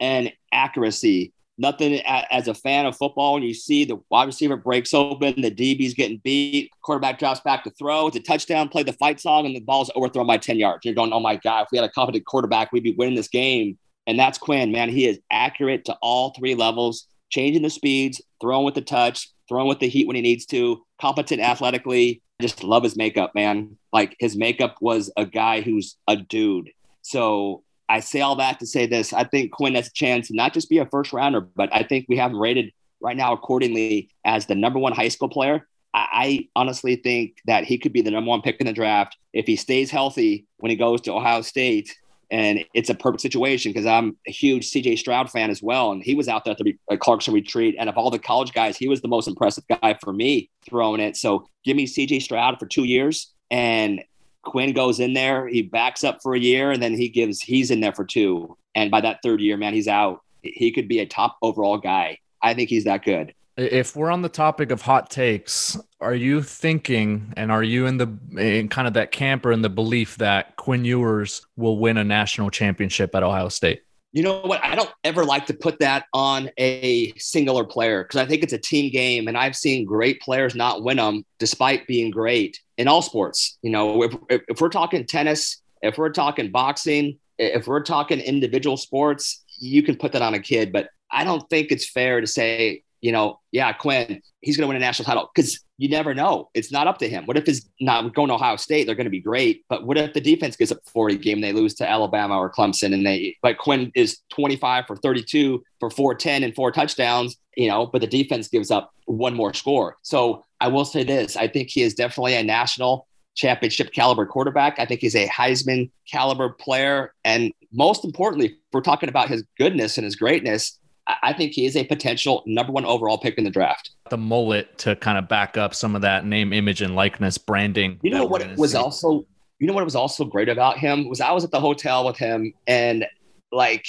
And 0.01 0.33
accuracy, 0.53 1.33
nothing 1.59 2.01
as 2.05 2.49
a 2.49 2.55
fan 2.55 2.87
of 2.87 2.97
football 2.97 3.35
when 3.35 3.43
you 3.43 3.53
see 3.53 3.85
the 3.85 4.01
wide 4.11 4.27
receiver 4.27 4.57
breaks 4.57 4.95
open, 4.95 5.41
the 5.41 5.51
DB's 5.51 5.95
getting 5.95 6.19
beat, 6.19 6.71
quarterback 6.83 7.19
drops 7.19 7.41
back 7.41 7.65
to 7.65 7.71
throw, 7.71 8.07
it's 8.07 8.17
a 8.17 8.21
touchdown, 8.21 8.69
play 8.69 8.83
the 8.83 8.93
fight 8.93 9.21
song, 9.21 9.47
and 9.47 9.55
the 9.55 9.61
ball's 9.61 9.91
overthrown 9.97 10.27
by 10.27 10.39
10 10.39 10.57
yards. 10.57 10.85
You're 10.85 10.95
going, 10.95 11.13
oh 11.13 11.21
my 11.21 11.37
God, 11.37 11.63
if 11.63 11.69
we 11.73 11.79
had 11.79 11.85
a 11.85 11.93
competent 11.93 12.25
quarterback, 12.25 12.73
we'd 12.73 12.83
be 12.83 12.95
winning 12.95 13.17
this 13.17 13.29
game. 13.29 13.79
And 14.07 14.19
that's 14.19 14.39
Quinn, 14.39 14.73
man. 14.73 14.89
He 14.89 15.07
is 15.07 15.21
accurate 15.31 15.85
to 15.87 15.99
all 16.01 16.31
three 16.31 16.55
levels, 16.55 17.07
changing 17.31 17.63
the 17.63 17.71
speeds, 17.71 18.23
throwing 18.41 18.65
with 18.65 18.75
the 18.75 18.81
touch, 18.81 19.29
throwing 19.49 19.69
with 19.69 19.81
the 19.81 19.89
heat 19.89 20.07
when 20.07 20.17
he 20.17 20.23
needs 20.23 20.47
to, 20.47 20.83
competent 21.01 21.43
athletically. 21.43 22.23
Just 22.41 22.63
love 22.63 22.85
his 22.85 22.97
makeup, 22.97 23.35
man. 23.35 23.77
Like 23.93 24.17
his 24.19 24.37
makeup 24.37 24.77
was 24.81 25.11
a 25.17 25.27
guy 25.27 25.61
who's 25.61 25.97
a 26.07 26.17
dude. 26.17 26.71
So 27.03 27.65
I 27.89 28.01
say 28.01 28.21
all 28.21 28.37
that 28.37 28.61
to 28.61 28.67
say 28.67 28.87
this. 28.87 29.13
I 29.13 29.25
think 29.25 29.53
Quinn 29.53 29.75
has 29.75 29.89
a 29.89 29.93
chance 29.93 30.29
to 30.29 30.37
not 30.37 30.53
just 30.53 30.69
be 30.69 30.79
a 30.79 30.87
first 30.87 31.13
rounder, 31.13 31.41
but 31.41 31.71
I 31.73 31.83
think 31.83 32.07
we 32.09 32.17
have 32.19 32.31
him 32.31 32.41
rated 32.41 32.73
right 33.01 33.17
now 33.17 33.33
accordingly 33.33 34.11
as 34.25 34.47
the 34.47 34.55
number 34.55 34.79
one 34.79 34.93
high 34.93 35.09
school 35.09 35.29
player. 35.29 35.67
I, 35.95 36.09
I 36.13 36.49
honestly 36.57 36.97
think 36.97 37.39
that 37.47 37.65
he 37.65 37.79
could 37.79 37.93
be 37.93 38.03
the 38.03 38.11
number 38.11 38.29
one 38.29 38.43
pick 38.43 38.61
in 38.61 38.67
the 38.67 38.73
draft 38.73 39.17
if 39.33 39.47
he 39.47 39.57
stays 39.57 39.91
healthy 39.91 40.47
when 40.59 40.71
he 40.71 40.77
goes 40.77 41.01
to 41.03 41.13
Ohio 41.13 41.43
State. 41.43 41.97
And 42.31 42.63
it's 42.75 42.91
a 42.91 42.95
perfect 42.95 43.23
situation 43.23 43.73
because 43.73 43.87
I'm 43.87 44.19
a 44.27 44.31
huge 44.31 44.71
CJ 44.71 44.99
Stroud 44.99 45.31
fan 45.31 45.49
as 45.49 45.63
well. 45.63 45.93
And 45.93 46.03
he 46.03 46.15
was 46.15 46.29
out 46.29 46.45
there 46.45 46.53
at 46.53 46.59
the 46.59 46.97
Clarkson 46.99 47.33
retreat. 47.33 47.75
And 47.79 47.89
of 47.89 47.97
all 47.97 48.11
the 48.11 48.19
college 48.19 48.53
guys, 48.53 48.77
he 48.77 48.87
was 48.87 49.01
the 49.01 49.09
most 49.09 49.29
impressive 49.29 49.65
guy 49.67 49.97
for 50.03 50.13
me 50.13 50.51
throwing 50.69 51.01
it. 51.01 51.17
So 51.17 51.47
give 51.65 51.75
me 51.75 51.87
CJ 51.87 52.21
Stroud 52.21 52.59
for 52.59 52.67
two 52.67 52.85
years 52.85 53.33
and 53.51 54.03
Quinn 54.43 54.73
goes 54.73 55.01
in 55.01 55.13
there, 55.13 55.47
he 55.49 55.63
backs 55.63 56.05
up 56.05 56.23
for 56.23 56.35
a 56.35 56.39
year, 56.39 56.71
and 56.71 56.83
then 56.83 56.95
he 56.95 57.09
gives 57.09 57.41
he's 57.41 57.71
in 57.71 57.81
there 57.81 57.93
for 57.93 58.05
two. 58.05 58.57
And 58.75 58.91
by 58.91 59.01
that 59.01 59.21
third 59.23 59.41
year, 59.41 59.57
man, 59.57 59.75
he's 59.75 59.89
out. 59.89 60.23
He 60.43 60.71
could 60.71 60.89
be 60.89 61.01
a 61.01 61.07
top 61.07 61.37
overall 61.43 61.79
guy. 61.79 62.19
I 62.43 62.55
think 62.55 62.71
he's 62.71 62.85
that 62.85 63.05
good. 63.05 63.35
If 63.57 63.97
we're 63.97 64.13
on 64.13 64.23
the 64.23 64.29
topic 64.29 64.71
of 64.71 64.83
hot 64.83 65.11
takes, 65.11 65.77
are 66.01 66.15
you 66.15 66.43
thinking 66.43 67.35
and 67.37 67.51
are 67.51 67.65
you 67.65 67.87
in 67.87 67.97
the 67.97 68.17
in 68.37 68.69
kind 68.69 68.87
of 68.87 68.95
that 68.95 69.11
camp 69.11 69.45
or 69.45 69.51
in 69.51 69.63
the 69.63 69.69
belief 69.69 70.17
that 70.19 70.55
Quinn 70.55 70.85
Ewers 70.85 71.45
will 71.57 71.79
win 71.79 71.97
a 71.97 72.05
national 72.05 72.51
championship 72.51 73.15
at 73.17 73.25
Ohio 73.25 73.49
State? 73.49 73.83
You 74.13 74.23
know 74.23 74.41
what? 74.41 74.65
I 74.65 74.77
don't 74.77 74.93
ever 75.03 75.25
like 75.25 75.47
to 75.47 75.55
put 75.55 75.81
that 75.81 76.07
on 76.15 76.51
a 76.57 77.13
singular 77.19 77.65
player 77.65 78.05
because 78.05 78.21
I 78.21 78.27
think 78.27 78.45
it's 78.45 78.53
a 78.53 78.59
team 78.59 78.93
game, 78.93 79.27
and 79.27 79.37
I've 79.37 79.57
seen 79.57 79.85
great 79.85 80.21
players 80.23 80.55
not 80.55 80.85
win 80.85 80.99
them 80.99 81.25
despite 81.41 81.87
being 81.89 82.13
great 82.13 82.61
in 82.79 82.89
all 82.89 83.03
sports. 83.03 83.59
You 83.61 83.71
know, 83.71 84.03
if, 84.05 84.17
if 84.31 84.61
we're 84.61 84.71
talking 84.71 85.05
tennis, 85.05 85.61
if 85.83 85.99
we're 85.99 86.11
talking 86.11 86.51
boxing, 86.51 87.19
if 87.39 87.67
we're 87.67 87.83
talking 87.83 88.21
individual 88.21 88.77
sports, 88.77 89.45
you 89.59 89.83
can 89.83 89.97
put 89.97 90.13
that 90.13 90.23
on 90.23 90.35
a 90.35 90.41
kid. 90.41 90.73
But 90.73 90.89
I 91.11 91.25
don't 91.25 91.49
think 91.51 91.71
it's 91.71 91.89
fair 91.91 92.21
to 92.21 92.27
say, 92.27 92.85
you 93.01 93.13
know, 93.13 93.41
yeah, 93.53 93.73
Quinn, 93.73 94.21
he's 94.41 94.57
going 94.57 94.65
to 94.65 94.69
win 94.69 94.77
a 94.77 94.81
national 94.81 95.07
title 95.07 95.31
because 95.35 95.61
you 95.77 95.89
never 95.89 96.15
know. 96.15 96.51
It's 96.55 96.73
not 96.73 96.87
up 96.87 96.99
to 96.99 97.09
him. 97.09 97.27
What 97.27 97.37
if 97.37 97.49
it's 97.49 97.69
not 97.81 98.15
going 98.15 98.29
to 98.29 98.35
Ohio 98.35 98.57
State? 98.57 98.87
They're 98.87 98.97
going 98.97 99.07
to 99.07 99.11
be 99.11 99.21
great. 99.21 99.65
But 99.69 99.87
what 99.87 99.97
if 99.97 100.13
the 100.13 100.21
defense 100.21 100.57
gives 100.57 100.73
up 100.73 100.79
40 100.87 101.17
game 101.19 101.39
and 101.39 101.45
they 101.45 101.53
lose 101.53 101.75
to 101.77 101.89
Alabama 101.89 102.37
or 102.37 102.53
Clemson 102.53 102.93
and 102.93 103.07
they, 103.07 103.37
but 103.43 103.59
Quinn 103.59 103.93
is 103.95 104.19
25 104.31 104.87
for 104.87 104.97
32 104.97 105.63
for 105.79 105.91
410 105.91 106.43
and 106.43 106.55
four 106.55 106.73
touchdowns, 106.73 107.37
you 107.57 107.69
know, 107.69 107.87
but 107.87 108.01
the 108.01 108.07
defense 108.07 108.49
gives 108.49 108.71
up 108.71 108.91
one 109.07 109.35
more 109.35 109.55
score. 109.55 109.97
So 110.03 110.45
I 110.61 110.69
will 110.69 110.85
say 110.85 111.05
this 111.05 111.37
I 111.37 111.47
think 111.47 111.71
he 111.71 111.83
is 111.83 111.95
definitely 111.95 112.35
a 112.35 112.43
national 112.43 113.07
championship 113.39 113.93
caliber 113.93 114.27
quarterback. 114.27 114.79
I 114.79 114.85
think 114.85 115.01
he's 115.01 115.15
a 115.15 115.29
Heisman 115.29 115.91
caliber 116.11 116.51
player. 116.51 117.15
And 117.25 117.53
most 117.73 118.05
importantly, 118.05 118.57
we're 118.73 118.81
talking 118.81 119.09
about 119.09 119.29
his 119.29 119.45
goodness 119.57 119.97
and 119.97 120.05
his 120.05 120.17
greatness, 120.17 120.79
I 121.23 121.33
think 121.33 121.53
he 121.53 121.65
is 121.65 121.75
a 121.75 121.85
potential 121.85 122.43
number 122.47 122.73
one 122.73 122.85
overall 122.85 123.19
pick 123.19 123.39
in 123.39 123.45
the 123.45 123.51
draft. 123.51 123.91
The 124.11 124.19
mullet 124.19 124.77
to 124.79 124.95
kind 124.97 125.17
of 125.17 125.27
back 125.27 125.57
up 125.57 125.75
some 125.75 125.97
of 125.97 126.03
that 126.03 126.27
name, 126.27 126.53
image, 126.53 126.83
and 126.83 126.95
likeness 126.95 127.39
branding. 127.39 127.99
You 128.03 128.11
know 128.11 128.27
what 128.27 128.57
was 128.57 128.73
see. 128.73 128.79
also, 128.79 129.27
you 129.59 129.67
know 129.67 129.73
what 129.73 129.85
was 129.85 129.97
also 129.97 130.25
great 130.25 130.49
about 130.49 130.79
him 130.79 131.09
was 131.09 131.21
I 131.21 131.33
was 131.33 131.45
at 131.45 131.51
the 131.51 131.61
hotel 131.61 132.05
with 132.07 132.19
him 132.19 132.53
and 132.67 133.07
like 133.51 133.87